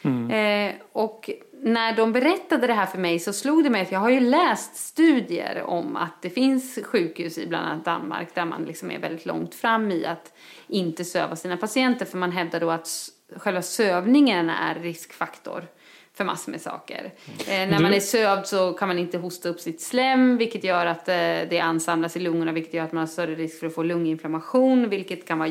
[0.01, 0.31] Mm.
[0.31, 1.29] Eh, och
[1.63, 4.19] när de berättade det här för mig så slog det mig att jag har ju
[4.19, 8.99] läst studier om att det finns sjukhus i bland annat Danmark där man liksom är
[8.99, 10.33] väldigt långt fram i att
[10.67, 12.89] inte söva sina patienter för man hävdar då att
[13.35, 15.67] själva sövningen är riskfaktor
[16.15, 17.13] för massor med saker.
[17.47, 20.85] Eh, när man är sövd så kan man inte hosta upp sitt slem vilket gör
[20.85, 21.15] att eh,
[21.49, 24.89] det ansamlas i lungorna vilket gör att man har större risk för att få lunginflammation
[24.89, 25.49] vilket kan vara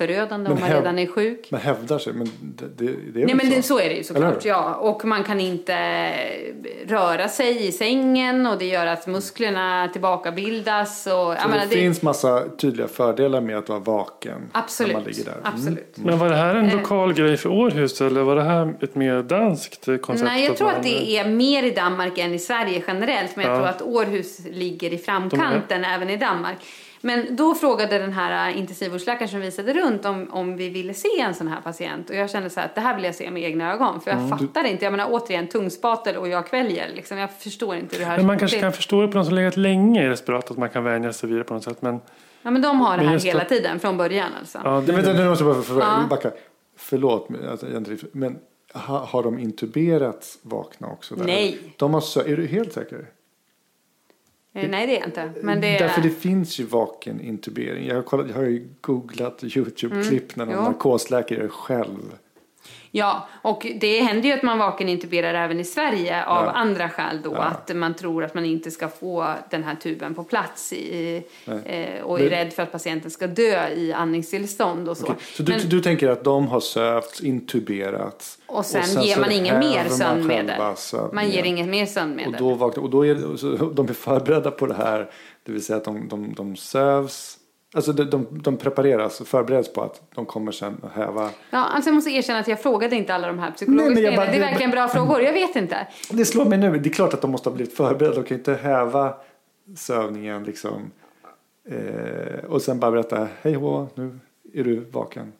[0.00, 1.50] jätteförödande men om man redan är sjuk.
[1.50, 3.56] Man hävdar sig, men det, det, det är Nej men så?
[3.56, 4.74] Det, så är det ju såklart, ja.
[4.74, 6.10] Och man kan inte
[6.86, 11.06] röra sig i sängen och det gör att musklerna tillbakabildas.
[11.06, 14.92] Och, så det, menar, det finns massa tydliga fördelar med att vara vaken Absolut.
[14.92, 15.32] när man ligger där.
[15.32, 15.44] Mm.
[15.54, 15.98] Absolut.
[15.98, 16.10] Mm.
[16.10, 16.76] Men var det här en eh.
[16.76, 20.24] lokal grej för Århus eller var det här ett mer dans danskt koncept?
[20.24, 23.36] Nej, jag tror att det är mer i Danmark än i Sverige generellt.
[23.36, 23.58] Men jag ja.
[23.58, 26.58] tror att Århus ligger i framkanten även i Danmark.
[27.00, 31.34] Men då frågade den här intensivvårdsläkaren som visade runt om, om vi ville se en
[31.34, 32.10] sån här patient.
[32.10, 34.00] Och jag kände så här att det här vill jag se med egna ögon.
[34.00, 34.68] För jag mm, fattar du...
[34.68, 34.84] inte.
[34.84, 36.88] Jag menar återigen tungspatel och jag kväljer.
[36.94, 37.18] Liksom.
[37.18, 39.34] Jag förstår inte hur det här Men man kanske kan förstå det på de som
[39.34, 40.54] legat länge i respirator.
[40.54, 41.82] Att man kan vänja sig vid det på något sätt.
[41.82, 42.00] Men...
[42.42, 44.60] Ja men de har det här hela tiden från början alltså.
[44.64, 44.92] Ja, det...
[44.92, 46.06] Men, nu måste jag bara för, för, ja.
[46.10, 46.30] backa.
[46.76, 47.28] Förlåt,
[48.12, 48.38] men
[48.74, 51.14] ha, har de intuberats vakna också?
[51.14, 51.24] Där?
[51.24, 51.58] Nej.
[51.76, 53.06] De har, är du helt säker?
[54.54, 55.32] Eh, nej det är jag inte.
[55.42, 57.86] Men det Därför det finns ju vaken intubering.
[57.86, 60.48] Jag har, kollat, jag har ju googlat YouTube-klipp mm.
[60.48, 62.14] när någon narkosläkare själv
[62.90, 66.50] Ja, och det händer ju att man vakenintuberar även i Sverige av ja.
[66.50, 67.32] andra skäl då.
[67.34, 67.42] Ja.
[67.42, 72.02] Att man tror att man inte ska få den här tuben på plats i, eh,
[72.02, 72.30] och är Men...
[72.30, 75.04] rädd för att patienten ska dö i andningstillstånd och så.
[75.04, 75.16] Okay.
[75.36, 75.68] Så du, Men...
[75.68, 79.88] du tänker att de har sövts, intuberats och sen, och sen ger man ingen mer
[79.88, 80.60] sömnmedel.
[81.12, 82.34] Man ger inget mer sömnmedel.
[82.34, 83.14] Och då, vaknar, och då är
[83.74, 85.10] de är förberedda på det här,
[85.42, 87.37] det vill säga att de, de, de sövs
[87.74, 91.30] Alltså de, de, de prepareras och förbereds på att de kommer sen att häva.
[91.50, 94.26] Ja, alltså jag måste erkänna att jag frågade inte alla de här psykologiska nej, bara,
[94.26, 95.22] Det är verkligen bra frågor.
[95.22, 95.86] Jag vet inte.
[96.10, 96.78] Det slår mig nu.
[96.78, 98.14] Det är klart att de måste ha blivit förberedda.
[98.14, 99.14] De kan ju inte häva
[99.76, 100.90] sövningen liksom.
[101.68, 103.28] Eh, och sen bara berätta.
[103.42, 104.18] Hej hå, nu
[104.54, 105.32] är du vaken.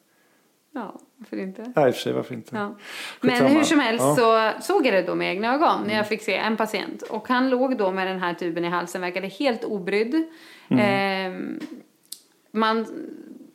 [0.75, 1.73] Ja, varför inte?
[1.77, 2.57] Ja, i och för sig, varför inte?
[2.57, 2.77] Ja.
[3.21, 4.17] Men hur som helst ja.
[4.17, 7.03] så såg jag det då med egna ögon när jag fick se en patient.
[7.03, 10.25] Och han låg då med den här tuben i halsen, verkade helt obrydd.
[10.69, 11.59] Mm.
[11.59, 11.63] Eh,
[12.51, 12.87] man,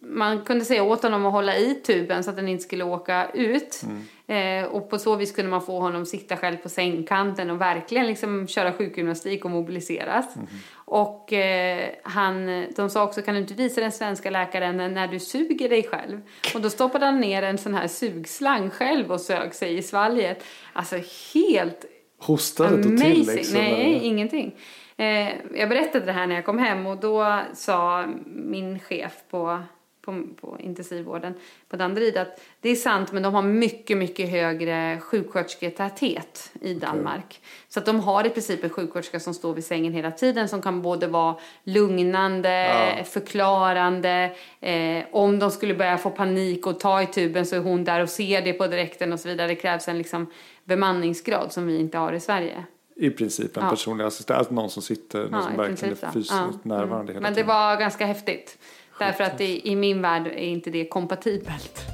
[0.01, 3.29] man kunde säga åt honom att hålla i tuben så att den inte skulle åka
[3.33, 3.83] ut.
[3.83, 4.03] Mm.
[4.27, 8.07] Eh, och på så vis kunde man få honom sitta själv på sängkanten och verkligen
[8.07, 10.35] liksom köra sjukgymnastik och mobiliseras.
[10.35, 10.47] Mm.
[10.73, 15.19] Och eh, han, de sa också, kan du inte visa den svenska läkaren när du
[15.19, 16.21] suger dig själv?
[16.55, 20.43] Och då stoppade han ner en sån här sugslang själv och sög sig i svalget.
[20.73, 20.95] Alltså
[21.33, 21.85] helt
[22.27, 22.97] Hostade amazing.
[22.97, 23.57] till liksom?
[23.57, 24.55] Nej, ingenting.
[24.97, 29.59] Eh, jag berättade det här när jag kom hem och då sa min chef på,
[30.05, 31.33] på, på intensivvården
[31.69, 37.25] på Danderyd att det är sant men de har mycket, mycket högre sjukskötersketäthet i Danmark.
[37.25, 37.39] Okay.
[37.69, 40.61] Så att de har i princip en sjuksköterska som står vid sängen hela tiden som
[40.61, 43.03] kan både vara lugnande, ja.
[43.03, 47.83] förklarande, eh, om de skulle börja få panik och ta i tuben så är hon
[47.83, 49.47] där och ser det på direkten och så vidare.
[49.47, 50.31] Det krävs en liksom
[50.63, 52.65] bemanningsgrad som vi inte har i Sverige.
[52.95, 53.69] I princip en ja.
[53.69, 56.59] personlig assistent, alltså någon som sitter, någon ja, som verkligen är fysiskt ja.
[56.63, 57.07] närvarande mm.
[57.07, 58.57] hela Men det var ganska häftigt.
[58.99, 61.85] Därför att det, i min värld är inte det kompatibelt.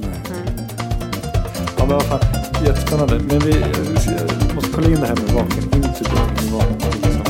[0.00, 0.10] Nej.
[0.30, 0.68] Mm.
[1.78, 2.20] Ja men vad fan,
[2.64, 3.14] jättespännande.
[3.14, 6.52] Men vi, vi måste kolla in det här med vaken intubering.
[6.52, 7.22] Vad liksom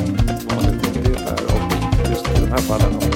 [0.49, 3.11] vanligt det är och just i de här fallen om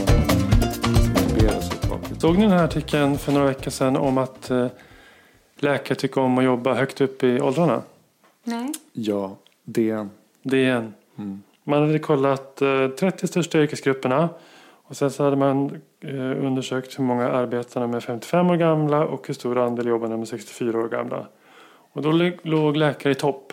[2.24, 4.66] Såg ni den här artikeln för några veckor sedan om att eh,
[5.56, 7.82] läkare tycker om att jobba högt upp i åldrarna?
[8.44, 8.72] Nej.
[8.92, 10.10] Ja, DN.
[10.42, 10.94] DN.
[11.18, 11.42] Mm.
[11.64, 14.28] Man hade kollat eh, 30 största yrkesgrupperna.
[14.94, 19.26] Och sen så hade man eh, undersökt hur många arbetarna med 55 år gamla och
[19.26, 21.26] hur stor andel jobbarna med 64 år gamla.
[21.92, 23.52] Och då låg- läkare i topp.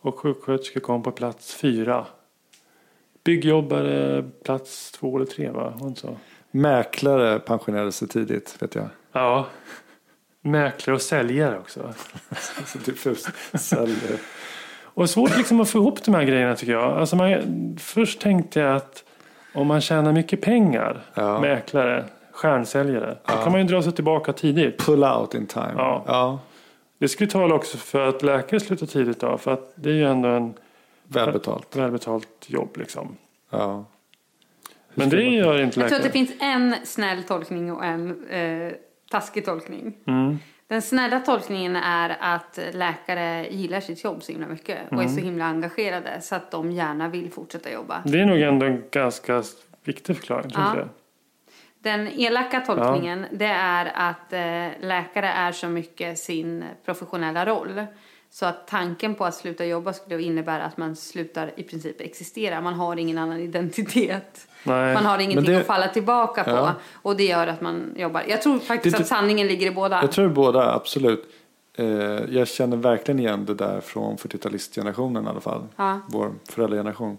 [0.00, 2.06] Och sjuksköterskor kom på plats fyra.
[3.24, 5.92] Byggjobbare plats två eller tre va?
[5.96, 6.16] Så?
[6.50, 8.88] Mäklare pensionerade sig tidigt, vet jag.
[9.12, 9.46] Ja.
[10.40, 11.94] Mäklare och säljare också.
[12.66, 13.28] Så diffust.
[13.54, 14.18] Säljer.
[14.82, 16.98] Och svårt liksom att få ihop de här grejerna tycker jag.
[16.98, 19.04] Alltså man, först tänkte jag att
[19.54, 21.40] om man tjänar mycket pengar, Ja.
[21.40, 24.78] mäklare, stjärnsäljare, då kan man ju dra sig tillbaka tidigt.
[24.86, 25.72] Pull out in time.
[25.76, 26.04] Ja.
[26.06, 26.38] ja.
[26.98, 30.04] Det skulle tala också för att läkare slutar tidigt då, för att det är ju
[30.04, 30.54] ändå en
[31.08, 31.76] Välbetalt.
[31.76, 33.16] välbetalt jobb liksom.
[33.50, 33.84] Ja.
[34.94, 36.12] Men det gör inte Jag tror att det läkare.
[36.12, 38.72] finns en snäll tolkning och en eh,
[39.10, 39.94] taskig tolkning.
[40.06, 40.38] Mm.
[40.68, 45.12] Den snälla tolkningen är att läkare gillar sitt jobb så himla mycket och är så
[45.12, 45.24] Mm.
[45.24, 48.02] himla engagerade så att de gärna vill fortsätta jobba.
[48.04, 49.42] Det är nog ändå en ganska
[49.84, 50.76] viktig förklaring, Ja.
[51.78, 57.86] Den elaka tolkningen det är att eh, läkare är så mycket sin professionella roll.
[58.34, 62.60] Så att tanken på att sluta jobba skulle innebära att man slutar i princip existera.
[62.60, 64.46] Man har ingen annan identitet.
[64.64, 64.94] Nej.
[64.94, 66.50] Man har ingenting det- att falla tillbaka på.
[66.50, 66.74] Ja.
[66.92, 68.24] Och det gör att man jobbar.
[68.28, 70.00] Jag tror faktiskt Det- att sanningen ligger i båda.
[70.00, 71.24] Jag tror båda, absolut.
[71.74, 71.86] Eh,
[72.28, 75.66] jag känner verkligen igen det där från 40-talistgenerationen i alla fall.
[75.76, 76.00] Ja.
[76.08, 77.18] Vår föräldrageneration.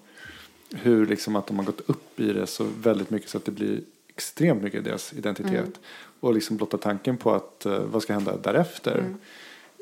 [0.76, 3.52] Hur liksom att de har gått upp i det så väldigt mycket så att det
[3.52, 5.54] blir extremt mycket deras identitet.
[5.54, 5.72] Mm.
[6.20, 9.18] Och liksom blotta tanken på att eh, vad ska hända därefter Mm.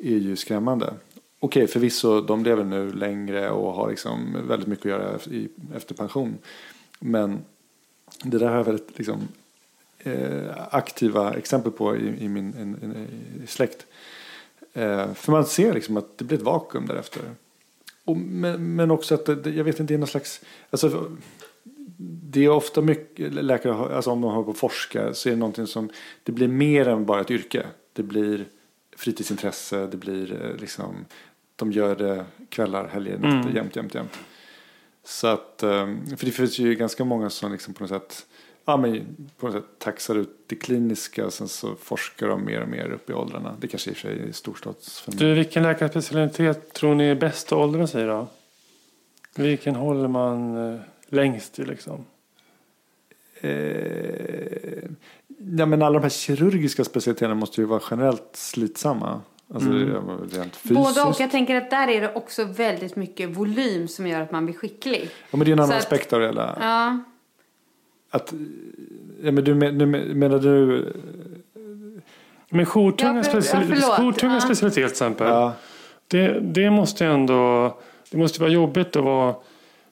[0.03, 0.93] är ju skrämmande.
[1.43, 5.95] Okej, förvisso, de lever nu längre och har liksom väldigt mycket att göra i, efter
[5.95, 6.37] pension.
[6.99, 7.45] Men
[8.23, 9.27] det där har jag väldigt liksom,
[9.99, 13.07] eh, aktiva exempel på i, i min en, en,
[13.43, 13.85] i släkt.
[14.73, 17.21] Eh, för man ser liksom att det blir ett vakuum därefter.
[18.05, 20.41] Och, men, men också att det, jag vet inte, det är någon slags...
[20.69, 21.11] Alltså,
[22.23, 25.39] det är ofta mycket läkare, alltså om de håller på och forskar så är det
[25.39, 25.89] någonting som,
[26.23, 27.65] det blir mer än bara ett yrke.
[27.93, 28.45] Det blir
[28.97, 31.05] fritidsintresse, det blir eh, liksom,
[31.65, 33.55] de gör det kvällar, helger, nätter, Mm.
[33.55, 34.19] jämt, jämt, jämt.
[35.03, 35.87] Så att, eh,
[36.17, 38.25] för det finns ju ganska många som liksom på något sätt,
[38.65, 42.61] ja men på något sätt taxar ut det kliniska och sen så forskar de mer
[42.61, 43.55] och mer upp i åldrarna.
[43.59, 45.27] Det kanske i och för sig är storstadsfenomen.
[45.27, 48.27] Du, vilken läkarspecialitet tror ni är bäst att åldra sig då?
[49.35, 52.05] Vilken håller man eh, längst i liksom?
[53.41, 54.83] Eh,
[55.57, 59.21] ja, men alla de här kirurgiska specialiteterna måste ju vara generellt slitsamma.
[59.53, 59.89] Alltså Mm.
[60.31, 60.95] rent fysiskt.
[60.95, 61.15] Både och.
[61.19, 64.55] Jag tänker att där är det också väldigt mycket volym som gör att man blir
[64.55, 65.09] skicklig.
[65.31, 66.57] Ja, men det är en annan att- aspekt av det hela.
[66.61, 66.99] Ja.
[68.11, 68.33] Att,
[69.23, 70.85] ja, men du, men- du menar du...
[72.49, 75.27] Men jourtunga, Ja, för- speciali- ja, specialitet till exempel.
[75.27, 75.53] Ja,
[76.07, 77.77] Det, det måste ändå
[78.11, 79.35] det måste vara jobbigt att vara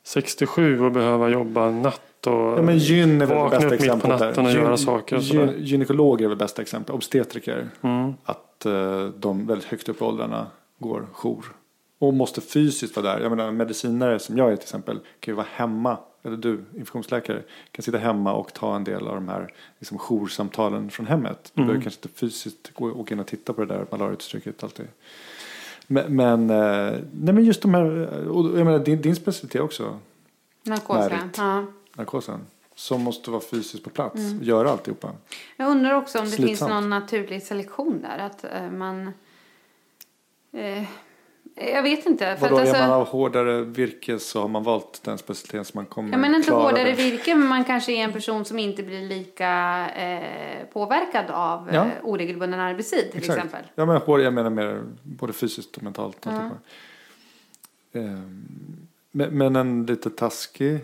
[0.03, 4.01] 67 och behöva jobba natt och ja men gyn är väl vakna bästa upp mitt
[4.01, 4.59] på natten och där.
[4.59, 5.53] göra Gyn- saker och gyn-.
[5.57, 6.95] Gynekologer är väl bästa exempel.
[6.95, 7.69] Obstetriker.
[7.81, 8.13] Mm.
[8.23, 10.47] Att eh, de väldigt högt upp i åldrarna
[10.79, 11.45] går jour.
[11.99, 13.19] Och måste fysiskt vara där.
[13.21, 15.97] Jag menar medicinare som jag är till exempel kan ju vara hemma.
[16.23, 20.89] Eller du, infektionsläkare, kan sitta hemma och ta en del av de här liksom, joursamtalen
[20.89, 21.51] från hemmet.
[21.53, 21.67] Du Mm.
[21.67, 24.87] behöver kanske inte fysiskt gå åka in och titta på det där malariautrycket alltid.
[25.87, 29.99] Men, men, eh, nej men just de här, och jag menar din, din specialitet också,
[30.63, 30.99] Narkosa.
[31.09, 31.37] Närit.
[31.37, 31.65] Ja.
[31.93, 32.39] narkosen.
[32.81, 34.43] Som måste vara fysiskt på plats, Mm.
[34.43, 35.11] göra alltihopa.
[35.57, 36.71] Jag undrar också om det finns Slitsamt.
[36.71, 38.17] någon naturlig selektion där.
[38.17, 39.13] Att eh, man...
[40.53, 40.83] Eh,
[41.55, 42.35] jag vet inte.
[42.39, 45.77] För Vadå, alltså, är man av hårdare virke så har man valt den specialiteten som
[45.77, 46.95] man kommer jag menar inte klara hårdare det.
[46.95, 49.49] virke, men man kanske är en person som inte blir lika
[49.95, 51.85] eh, påverkad av Ja.
[51.85, 53.37] eh, oregelbunden arbetstid till Exakt.
[53.37, 53.65] exempel.
[53.75, 56.27] Ja, men hård, jag menar mer både fysiskt och mentalt.
[56.27, 56.55] Alltihopa.
[57.93, 58.45] Ehm,
[59.11, 60.79] Men, men en lite taskig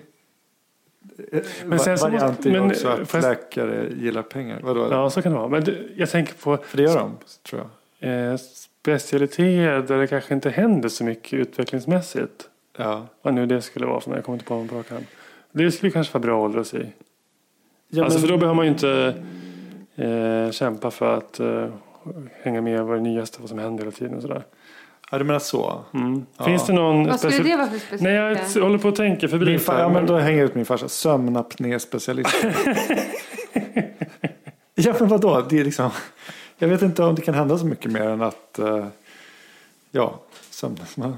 [1.66, 4.60] Men sen så måste- men, också att fast- läkare gillar pengar.
[4.64, 4.88] Vadå?
[4.92, 5.48] Ja, så kan det vara.
[5.50, 7.12] Men jag tänker på För det gör de,
[7.50, 7.68] tror
[8.00, 8.32] jag.
[8.32, 12.50] eh, specialiteter där det kanske inte händer så mycket utvecklingsmässigt.
[12.78, 13.06] Ja.
[13.22, 14.18] Vad nu det skulle vara för mig.
[14.18, 15.04] Jag kommer inte på någon på rak arm.
[15.52, 16.90] Det skulle kanske vara bra att åldras i.
[17.90, 19.14] Ja, alltså men- för då behöver man ju inte
[19.96, 21.68] eh, kämpa för att eh,
[22.42, 24.44] hänga med vad det nyaste, vad som händer hela tiden och sådär.
[25.12, 25.84] Ja, du menar så?
[25.94, 26.26] Mm.
[26.38, 26.46] Ja.
[26.46, 28.02] Finns det någon Vad skulle det vara för specialitet?
[28.02, 29.46] Nej, jag håller på att tänka förbi.
[29.46, 30.88] Min fa- ja, men då hänger jag ut min farsa.
[30.88, 32.36] Sömnapné-specialist.
[34.76, 35.46] ja, men vadå?
[35.50, 35.90] Det är liksom,
[36.58, 38.88] jag vet inte om det kan hända så mycket mer än att eh,
[39.92, 40.76] ja, sömn,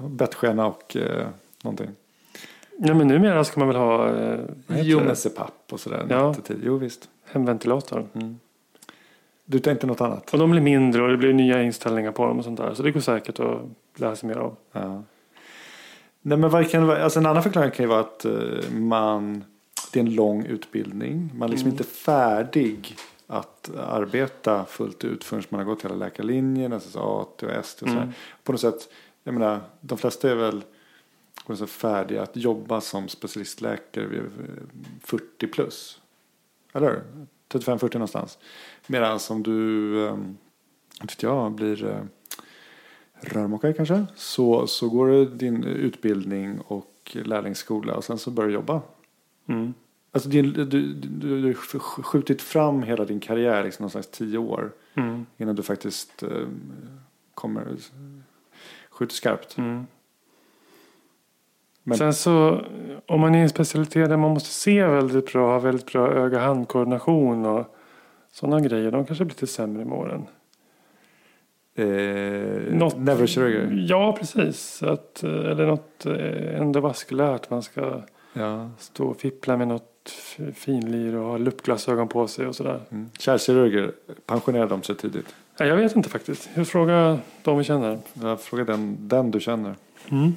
[0.09, 1.27] bettskena och eh,
[1.63, 1.89] någonting.
[2.77, 5.05] Nej, men numera ska man väl ha eh, vad heter Jo, det?
[5.05, 6.05] med CPAP och sådär.
[6.09, 6.35] Ja.
[6.63, 7.09] Jo, visst.
[7.31, 8.07] hemventilator.
[9.51, 10.33] Du tänkte något annat?
[10.33, 12.73] Och de blir mindre och det blir nya inställningar på dem och sånt där.
[12.73, 13.61] Så det går säkert att
[13.95, 14.55] lära sig mer av.
[14.71, 15.03] Ja.
[16.21, 17.03] Nej, men vara?
[17.03, 19.43] Alltså en annan förklaring kan ju vara att eh, man
[19.91, 21.31] det är en lång utbildning.
[21.35, 22.95] Man är liksom inte färdig
[23.27, 27.91] att arbeta fullt ut förrän man har gått hela läkarlinjen, SSA, AT och ST och
[27.91, 28.13] så här.
[28.43, 28.89] På något sätt,
[29.23, 30.63] jag menar, de flesta är väl
[31.45, 34.25] på något sätt färdiga att jobba som specialistläkare vid eh,
[35.03, 36.01] 40 plus.
[36.73, 37.01] Eller
[37.49, 38.37] 35-40 någonstans.
[38.91, 40.13] Medan om du, eh,
[41.01, 42.01] inte vet jag, blir eh,
[43.21, 44.05] rörmokare kanske.
[44.15, 48.81] Så, så går du din utbildning och lärlingsskola och sen så börjar du jobba.
[49.47, 49.73] Mm.
[50.11, 51.53] Alltså din, du, du, du har
[52.03, 54.71] skjutit fram hela din karriär liksom någon slags tio år.
[54.93, 55.25] Mm.
[55.37, 56.47] Innan du faktiskt eh,
[57.33, 57.77] kommer,
[58.89, 59.57] skjuter skarpt.
[59.57, 59.87] Mm.
[61.83, 62.65] Men- Sen så,
[63.07, 66.11] om man är i en specialitet där man måste se väldigt bra, ha väldigt bra
[66.11, 67.75] öga-handkoordination och
[68.31, 70.25] sådana grejer, de kanske blir lite sämre med åren.
[71.75, 73.85] Eh, Något- Neurokirurger.
[73.89, 74.83] Ja, precis.
[74.83, 77.49] Att, eh, eller något eh, endovaskulärt.
[77.49, 78.01] Man ska
[78.33, 78.69] Ja.
[78.77, 79.85] stå och fippla med något
[80.53, 82.79] finlir och ha luppglasögon på sig och sådär.
[82.89, 83.09] Mm.
[83.19, 83.91] Kärlkirurger,
[84.25, 85.35] pensionerade de sig tidigt?
[85.57, 86.49] Ja, jag vet inte faktiskt.
[86.53, 87.99] Jag frågar de vi känner.
[88.13, 89.75] Jag frågar den, den du känner.
[90.11, 90.33] Mm.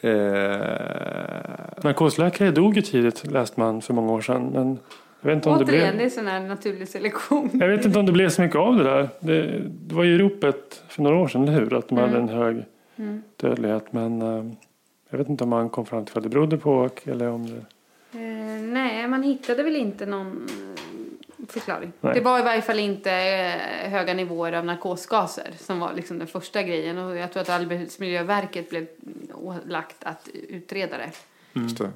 [0.00, 4.50] Eh, Narkosläkare dog ju tidigt läste man för många år sedan.
[4.52, 4.78] Men
[5.24, 5.98] jag vet inte om det Återigen, blev...
[5.98, 7.50] det är sån här naturlig selektion.
[7.52, 9.08] Jag vet inte om det blev så mycket av det där.
[9.20, 11.74] Det, det var ju ropet för några år sedan, eller hur?
[11.74, 12.64] Att de hade en hög
[13.36, 13.92] dödlighet.
[13.92, 14.44] Men eh,
[15.10, 17.56] jag vet inte om man kom fram till vad det berodde på eller om det...
[18.18, 21.92] Eh, nej, man hittade väl inte någon eh, förklaring.
[22.00, 22.14] Nej.
[22.14, 26.26] Det var i varje fall inte eh, höga nivåer av narkosgaser som var liksom den
[26.26, 26.98] första grejen.
[26.98, 28.86] Och jag tror att Arbetsmiljöverket blev
[29.34, 31.10] ålagt att utreda det.
[31.54, 31.90] Just det.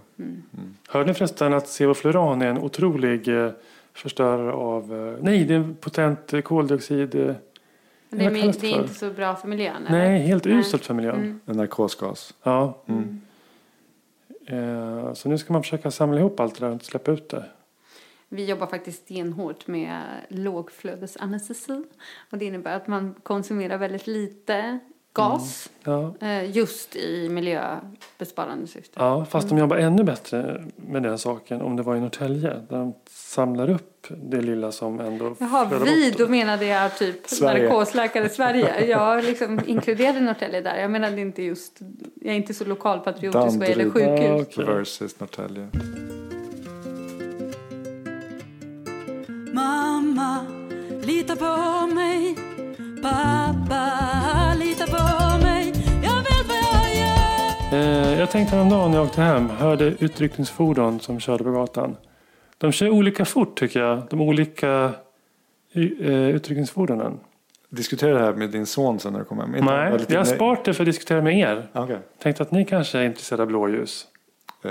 [0.89, 3.51] Hörde ni förresten att sevofluran är en otrolig eh,
[3.93, 4.95] förstörare av...
[4.95, 7.15] Eh, nej, det är en potent eh, koldioxid...
[7.15, 7.35] Eh,
[8.11, 9.87] Men det, är, det det är inte så bra för miljön?
[9.87, 9.99] eller?
[9.99, 10.55] nej, helt Nej.
[10.55, 11.15] uselt för miljön.
[11.15, 11.41] Mm.
[11.47, 12.35] En narkosgas.
[12.43, 12.83] Ja.
[14.47, 17.29] Eh, så nu ska man försöka samla ihop allt det där och inte släppa ut
[17.29, 17.45] det.
[18.29, 21.85] Vi jobbar faktiskt stenhårt med lågflödesanestesi.
[22.31, 24.79] Och det innebär att man konsumerar väldigt lite
[25.13, 26.15] gas Ja.
[26.21, 28.91] eh, just i miljöbesparande syfte.
[28.95, 32.49] Ja, fast de jobbar ännu bättre med den saken om det var i Norrtälje.
[32.69, 37.63] Där de samlar upp det lilla som ändå Jaha, vi, då menade jag typ Sverige.
[37.69, 38.87] narkosläkare i Sverige.
[38.89, 40.77] Jag liksom inkluderade Norrtälje där.
[40.81, 41.79] Jag menade inte just,
[42.15, 44.21] jag är inte så lokalpatriotisk vad gäller sjukhus.
[44.21, 44.65] Ja, okej.
[44.65, 45.69] Versus Norrtälje.
[49.53, 50.47] Mamma,
[51.03, 52.37] lita på mig.
[53.03, 55.73] Pappa, lita på mig.
[56.03, 58.13] Jag vet vad jag gör.
[58.13, 61.97] Eh, jag tänkte häromdagen när jag åkte hem, hörde utryckningsfordon som körde på gatan.
[62.59, 64.93] De kör olika fort tycker jag, de olika
[65.75, 67.21] eh, utryckningsfordonen.
[67.71, 69.55] Diskutera det här med din son sen när du kommer hem.
[69.55, 71.69] Inte- Nej, lite- jag har sparat det för att diskutera med er.
[71.73, 71.99] Okej.
[72.23, 74.07] Tänkte att ni kanske är intresserade av blåljus.
[74.65, 74.71] Eh,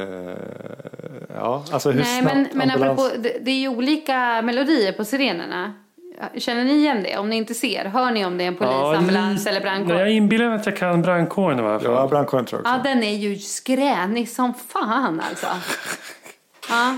[1.35, 2.99] ja, alltså hur Nej, snabbt men, men ambulans...
[2.99, 5.73] apropå, det, det är ju olika melodier på sirenerna.
[6.37, 7.17] Känner ni igen det?
[7.17, 9.73] Om ni inte ser, hör ni om det är en polis, ambulans li- eller Nej,
[9.77, 10.07] jag brandkår?
[10.07, 11.93] inbillar mig att jag kan brandkåren i varje fall.
[11.93, 12.89] Ja, brandkåren tror jag Ja, också.
[12.89, 15.47] den är ju skränig som fan alltså.
[16.69, 16.97] Ja.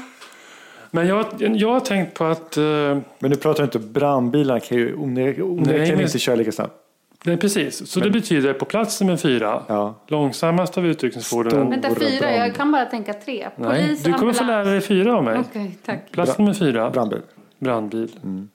[0.91, 2.57] Men jag, jag har tänkt på att...
[2.57, 6.73] Eh, Men nu pratar du inte brandbilarna kan ju onekligen men- inte köra lika snabbt.
[7.23, 7.87] nej, precis.
[7.91, 9.95] Så det betyder på plats nummer fyra, Ja.
[10.07, 11.69] långsammast av utryckningsfordonen.
[11.69, 12.19] Vänta, fyra?
[12.19, 13.47] brand- Jag kan bara tänka tre.
[13.55, 14.65] Nej, Polis, du kommer få ambulans.
[14.65, 15.39] lära dig fyra av mig.
[15.49, 16.11] Okej, tack.
[16.11, 17.21] Plats nummer fyra, Brandbil.
[17.59, 18.11] brandbil.
[18.23, 18.49] Mm.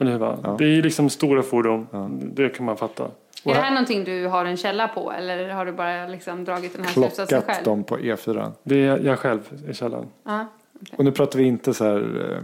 [0.00, 0.56] Eller hur va?
[0.58, 1.86] Det är liksom stora fordon.
[2.34, 3.04] Det kan man fatta.
[3.44, 6.72] Är det här någonting du har en källa på eller har du bara liksom dragit
[6.76, 7.64] den här slutsatsen Klockat själv?
[7.64, 8.52] dem på E4.
[8.62, 9.40] Det är jag själv
[9.70, 10.06] i källan.
[10.24, 10.46] Ja.
[10.96, 12.40] Och nu pratar vi inte så här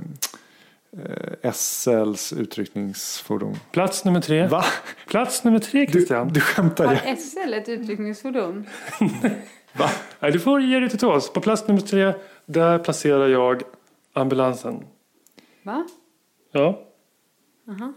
[1.42, 3.54] eh, SLs utryckningsfordon.
[3.72, 4.46] Plats nummer tre.
[4.46, 4.64] Va?
[5.08, 6.28] Plats nummer tre Du, Christian.
[6.28, 6.90] du skämtar ju.
[6.90, 8.66] Har SL ett utryckningsfordon?
[9.72, 9.90] Va?
[10.20, 11.32] Nej, du får ge dig till tåls.
[11.32, 12.12] På plats nummer tre,
[12.46, 13.62] där placerar jag
[14.12, 14.84] ambulansen.
[15.62, 15.86] Va?
[16.52, 16.82] Ja.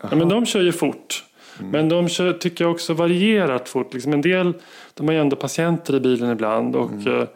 [0.01, 1.23] Ja men de kör ju fort.
[1.59, 3.93] Men de kör, tycker jag också varierat fort.
[3.93, 4.53] Liksom en del,
[4.93, 6.75] de har ju ändå patienter i bilen ibland.
[6.75, 7.27] Och eh,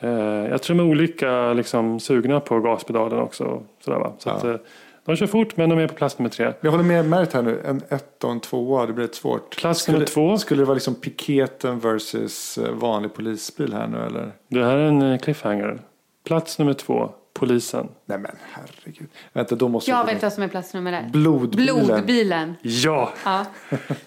[0.00, 3.62] eh, jag tror de är olika liksom, sugna på gaspedalen också.
[3.84, 4.12] Sådär, va?
[4.18, 4.56] Så att, eh,
[5.04, 6.52] de kör fort men de är på plats nummer tre.
[6.60, 7.60] Jag håller med Märt här nu.
[7.64, 9.56] En ett och en tvåa, det blir rätt svårt.
[9.56, 10.38] Plats skulle, nummer två.
[10.38, 14.32] Skulle det vara liksom piketen versus eh, vanlig polisbil här nu eller?
[14.48, 15.78] Det här är en cliffhanger.
[16.24, 17.88] Plats nummer två, polisen.
[18.06, 19.08] Nej men herregud.
[19.32, 21.12] Vänta, då måste Jag vi- vet vad som är plats nummer ett.
[21.12, 21.86] Blodbilen.
[21.86, 22.54] Blodbilen.
[22.62, 23.12] Ja!
[23.24, 23.46] Ja.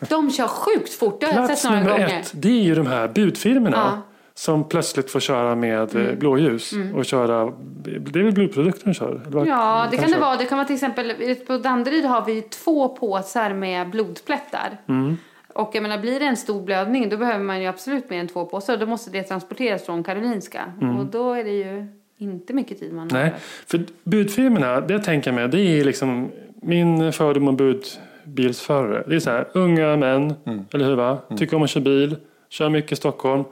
[0.09, 2.19] De kör sjukt fort, det har jag Plats sett några nummer gånger.
[2.19, 3.77] ett, det är ju de här budfirmorna.
[3.77, 4.01] Ja.
[4.37, 6.19] Som plötsligt får köra med mm.
[6.19, 6.73] blåljus.
[6.95, 7.53] Och köra,
[7.83, 9.21] det är väl blodprodukter de kör?
[9.21, 10.35] Eller vad- Ja, det kan det vara.
[10.35, 14.77] Det kan vara till exempel, på Danderyd har vi två påsar med blodplättar.
[14.87, 15.17] Mm.
[15.53, 18.27] Och jag menar, blir det en stor blödning då behöver man ju absolut mer än
[18.27, 18.77] två påsar.
[18.77, 20.61] Då måste det transporteras från Karolinska.
[20.81, 20.97] Mm.
[20.97, 21.87] Och då är det ju
[22.17, 23.19] inte mycket tid man har.
[23.19, 23.33] Nej,
[23.67, 29.03] för budfirmorna, det jag tänker mig, det är liksom min fördom om budbilsförare.
[29.07, 30.33] Det är så här, unga män,
[30.73, 31.17] eller hur va?
[31.37, 32.15] Tycker om att köra bil,
[32.49, 33.43] kör mycket i Stockholm.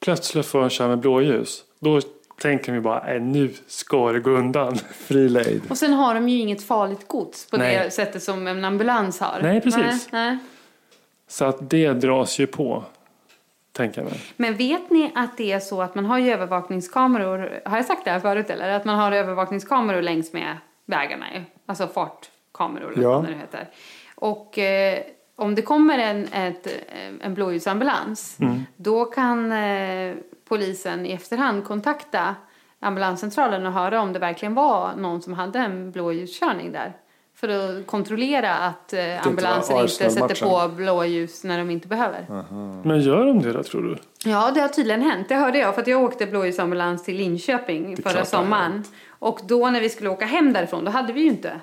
[0.00, 1.64] Plötsligt får de köra med blåljus.
[1.80, 2.00] Då
[2.40, 4.78] tänker vi bara, äh, nu ska det gå undan.
[4.94, 5.62] Fri lejd.
[5.68, 7.80] Och sen har de ju inget farligt gods på Nej.
[7.84, 9.38] det sättet som en ambulans har.
[9.42, 10.08] Nej, precis.
[10.12, 10.38] Nej, nej.
[11.28, 12.84] Så att det dras ju på,
[13.72, 14.20] tänker jag mig.
[14.36, 18.04] Men vet ni att det är så att man har ju övervakningskameror, har jag sagt
[18.04, 18.68] det här förut eller?
[18.68, 20.56] Att man har övervakningskameror längs med
[20.86, 21.42] vägarna ju.
[21.66, 23.12] Alltså fartkameror eller Ja.
[23.20, 23.68] vad det heter.
[24.14, 24.98] Och eh,
[25.36, 28.38] om det kommer en, ett, eh, en blåljusambulans
[28.76, 30.14] då kan eh,
[30.48, 32.34] polisen i efterhand kontakta
[32.80, 36.92] ambulanscentralen och höra om det verkligen var någon som hade en blåljuskörning där.
[37.40, 41.88] För att kontrollera att eh, inte ambulansen var inte sätter på blåljus när de inte
[41.88, 42.26] behöver.
[42.88, 43.96] Men gör de det då, tror du?
[44.30, 45.28] Ja, det har tydligen hänt.
[45.28, 48.84] Det hörde jag för att jag åkte blåljusambulans till Linköping förra sommaren.
[49.08, 51.60] Och då när vi skulle åka hem därifrån, då hade vi ju inte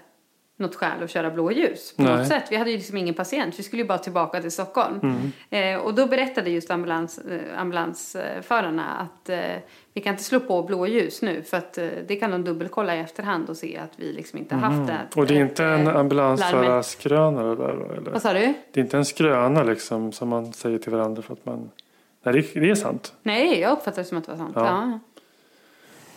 [0.57, 2.17] något skäl att köra blåljus på Nej.
[2.17, 2.43] något sätt.
[2.49, 4.99] Vi hade ju liksom ingen patient, vi skulle ju bara tillbaka till Stockholm.
[5.03, 5.31] Mm.
[5.49, 9.39] Eh, och då berättade just ambulans, eh, ambulansförarna att eh,
[9.93, 12.99] vi kan inte slå på blåljus nu för att eh, det kan de dubbelkolla i
[12.99, 14.93] efterhand och se att vi liksom inte har haft det.
[14.93, 15.07] Mm.
[15.15, 15.95] Och det är inte en larmet.
[15.95, 17.93] ambulansförarskröna det där då?
[17.93, 18.11] Eller?
[18.11, 18.53] Vad sa du?
[18.71, 21.71] Det är inte en skröna liksom som man säger till varandra för att man...
[22.23, 23.13] Nej, det, det är sant.
[23.23, 24.53] Nej, jag uppfattade det som att det var sant.
[24.55, 24.65] Ja.
[24.65, 24.99] Ja.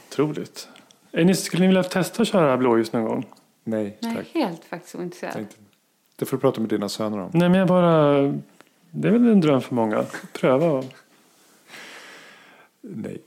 [0.08, 0.68] Troligt.
[1.12, 3.26] Är ni, skulle ni vilja testa att köra blåljus någon gång?
[3.70, 4.26] Nej, Nej, tack.
[4.34, 5.32] helt faktiskt ointresserad.
[5.32, 5.56] Tänkte-
[6.16, 7.30] Det får du prata med dina söner om.
[7.34, 8.12] Nej, men jag bara...
[8.90, 10.04] Det är väl en dröm för många.
[10.32, 10.66] Pröva.
[10.70, 10.84] och-
[12.80, 13.18] Nej.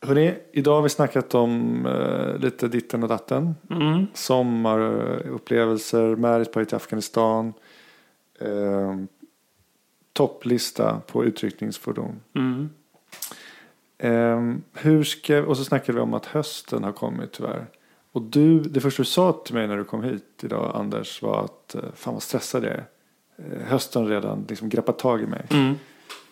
[0.00, 3.54] Hörrni, idag har vi snackat om eh, lite ditten och datten.
[3.70, 4.06] Mm.
[4.14, 7.52] Sommarupplevelser, Märis till Afghanistan.
[8.40, 8.96] Eh,
[10.12, 12.20] topplista på utryckningsfordon.
[12.34, 12.70] Mm.
[13.98, 17.66] Eh, hur ska, och så snackade vi om att hösten har kommit tyvärr.
[18.18, 21.44] Och du, det första du sa till mig när du kom hit idag Anders var
[21.44, 22.84] att eh, fan vad stressad jag är.
[23.36, 25.46] Eh, hösten redan liksom greppat tag i mig.
[25.50, 25.74] Mm.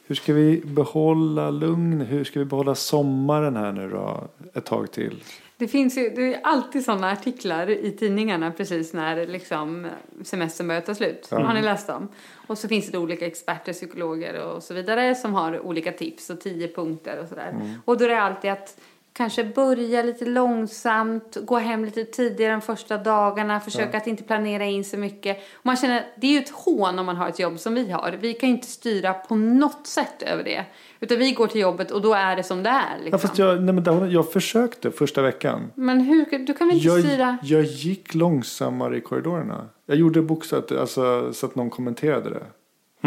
[0.06, 2.00] Hur ska vi behålla lugn?
[2.00, 4.28] Hur ska vi behålla sommaren här nu då?
[4.54, 5.22] Ett tag till.
[5.56, 9.86] Det finns ju det är alltid sådana artiklar i tidningarna precis när liksom
[10.24, 11.28] semestern börjar ta slut.
[11.30, 12.08] Har ni läst dem?
[12.46, 16.40] Och så finns det olika experter, psykologer och så vidare som har olika tips och
[16.40, 17.78] tio punkter och sådär.
[17.84, 18.80] Och då är det alltid att
[19.16, 24.64] kanske börja lite långsamt, gå hem lite tidigare de första dagarna, försöka att inte planera
[24.64, 25.36] in så mycket.
[25.54, 27.90] Och man känner, det är ju ett hån om man har ett jobb som vi
[27.90, 28.18] har.
[28.20, 30.64] Vi kan ju inte styra på något sätt över det.
[31.00, 32.98] Utan vi går till jobbet och då är det som det är.
[32.98, 33.10] Liksom.
[33.12, 35.72] Ja, fast jag, nej, men jag försökte första veckan.
[35.74, 37.38] Men hur, du kan väl inte Jag, styra?
[37.42, 39.68] jag gick långsammare i korridorerna.
[39.86, 42.42] Jag gjorde bokstavligt alltså, så att någon kommenterade det.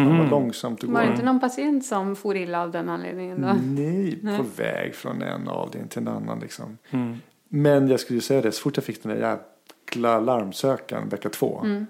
[0.06, 0.18] Mm.
[0.18, 0.94] Vad långsamt det går.
[0.94, 3.48] Var det inte någon patient som for illa av den anledningen då?
[3.64, 6.78] Nej, på väg från en avdelning till en annan liksom.
[6.90, 7.18] Mm.
[7.50, 9.38] Men jag skulle ju säga det, så fort jag fick den där
[9.88, 11.60] jäkla larmsökaren vecka två.
[11.62, 11.86] Då Mm.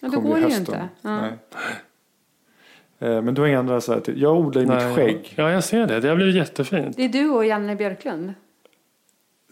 [0.00, 0.74] Ja, då kom går ju det ju hösten.
[0.74, 0.88] inte.
[1.02, 1.20] Ja.
[1.20, 1.32] Nej.
[2.98, 4.94] Eh, Men du har inga andra så här, till- jag odlar ju mitt Nej.
[4.94, 5.32] skägg.
[5.36, 6.00] Ja, jag ser det.
[6.00, 6.96] Det har blivit jättefint.
[6.96, 8.32] Det är du och Janne Björklund.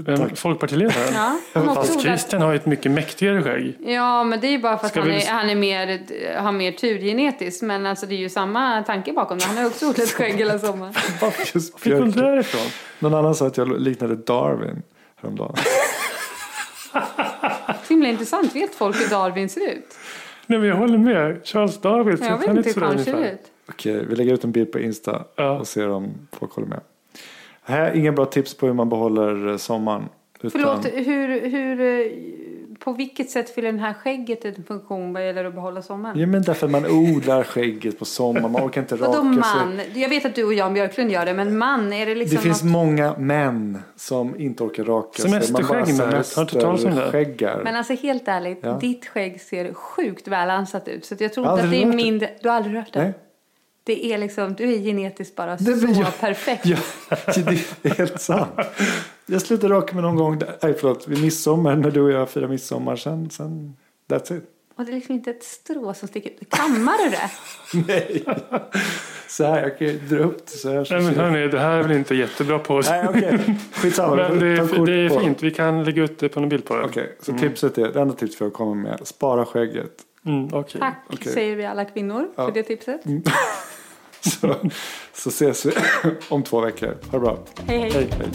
[0.04, 1.14] Vem- Folkpartiledaren?
[1.52, 3.76] Ja, Fast Christian har ju ett mycket mäktigare skägg.
[3.80, 6.00] Ja, men det är ju bara för att Ska han vi- är, han är mer,
[6.40, 7.62] har mer tur genetiskt.
[7.62, 9.44] Men alltså det är ju samma tanke bakom det.
[9.44, 10.92] Han har också odlat skägg hela sommaren.
[11.78, 12.14] Fick hon Björk.
[12.14, 12.70] det därifrån?
[12.98, 14.82] Någon annan sa att jag liknade Darwin
[15.16, 15.56] häromdagen.
[17.84, 18.56] Så himla intressant.
[18.56, 19.94] Vet folk hur Darwin ser ut?
[20.46, 21.40] Nej, men jag håller med.
[21.44, 23.40] Charles Darwin Jag vet inte hur han ser ut.
[23.68, 25.50] Okej, vi lägger ut en bild på Insta Ja.
[25.58, 26.80] och ser om folk håller med.
[27.62, 30.08] Här är inga bra tips på hur man behåller eh, sommaren.
[30.42, 32.12] Utan, Förlåt, hur, hur, eh,
[32.78, 36.18] på vilket sätt fyller den här skägget en funktion vad gäller att behålla sommaren?
[36.18, 39.76] Ja men därför att man odlar skägget på sommaren, man orkar inte raka Vadå man?
[39.76, 40.02] sig.
[40.02, 42.42] Jag vet att du och Jan Björklund gör det, men man, är det liksom Det
[42.42, 42.72] finns något...
[42.72, 45.30] många män som inte orkar raka sig.
[45.30, 47.10] Semesterskägg med, har du inte talat om det?
[47.10, 47.60] skäggar.
[47.64, 48.72] Men alltså helt ärligt, Ja.
[48.72, 51.04] ditt skägg ser sjukt välansat ut.
[51.04, 52.30] Så att jag tror inte att det är mindre...
[52.42, 53.02] Du har aldrig rört det?
[53.02, 53.12] Nej.
[53.90, 56.66] Det är liksom, du är genetiskt bara Det- så jag- perfekt.
[56.66, 56.76] Ja,
[57.34, 58.50] det är helt sant.
[59.26, 62.48] Jag slutade raka mig någon gång, nej förlåt, vid midsommar när du och jag firar
[62.48, 62.96] midsommar.
[62.96, 63.76] Sen, sen,
[64.08, 64.44] that's it.
[64.76, 66.50] Och det är liksom inte ett strå som sticker ut.
[66.50, 67.30] Kammar du det?
[67.92, 68.24] Nej.
[69.28, 70.84] Så här, jag kan ju dra upp det så här.
[70.84, 74.16] Så Nej, men hörni, det här är väl inte jättebra på Nej okej, skitsamma.
[74.16, 75.42] vi Men det är, det är fint.
[75.42, 76.84] Vi kan lägga ut det på en bild på det.
[76.84, 79.92] Okej, så tipset är, det enda tipset jag kommer med, spara skägget.
[80.26, 80.80] Mm, okej.
[80.80, 81.32] Tack Okej.
[81.32, 82.46] säger vi alla kvinnor Ja.
[82.46, 83.00] för det tipset.
[84.30, 84.70] Så,
[85.14, 85.72] så ses vi
[86.28, 86.98] om två veckor.
[87.10, 87.38] Ha det bra.
[87.66, 87.90] Hej hej.
[87.92, 88.10] Hej.
[88.18, 88.30] Hej.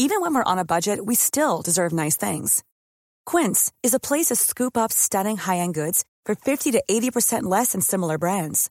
[0.00, 2.62] Even when when we're on a budget, we still deserve nice things.
[3.24, 7.72] Quince is a place to scoop up stunning high-end goods for 50 to 80% less
[7.72, 8.70] than similar brands.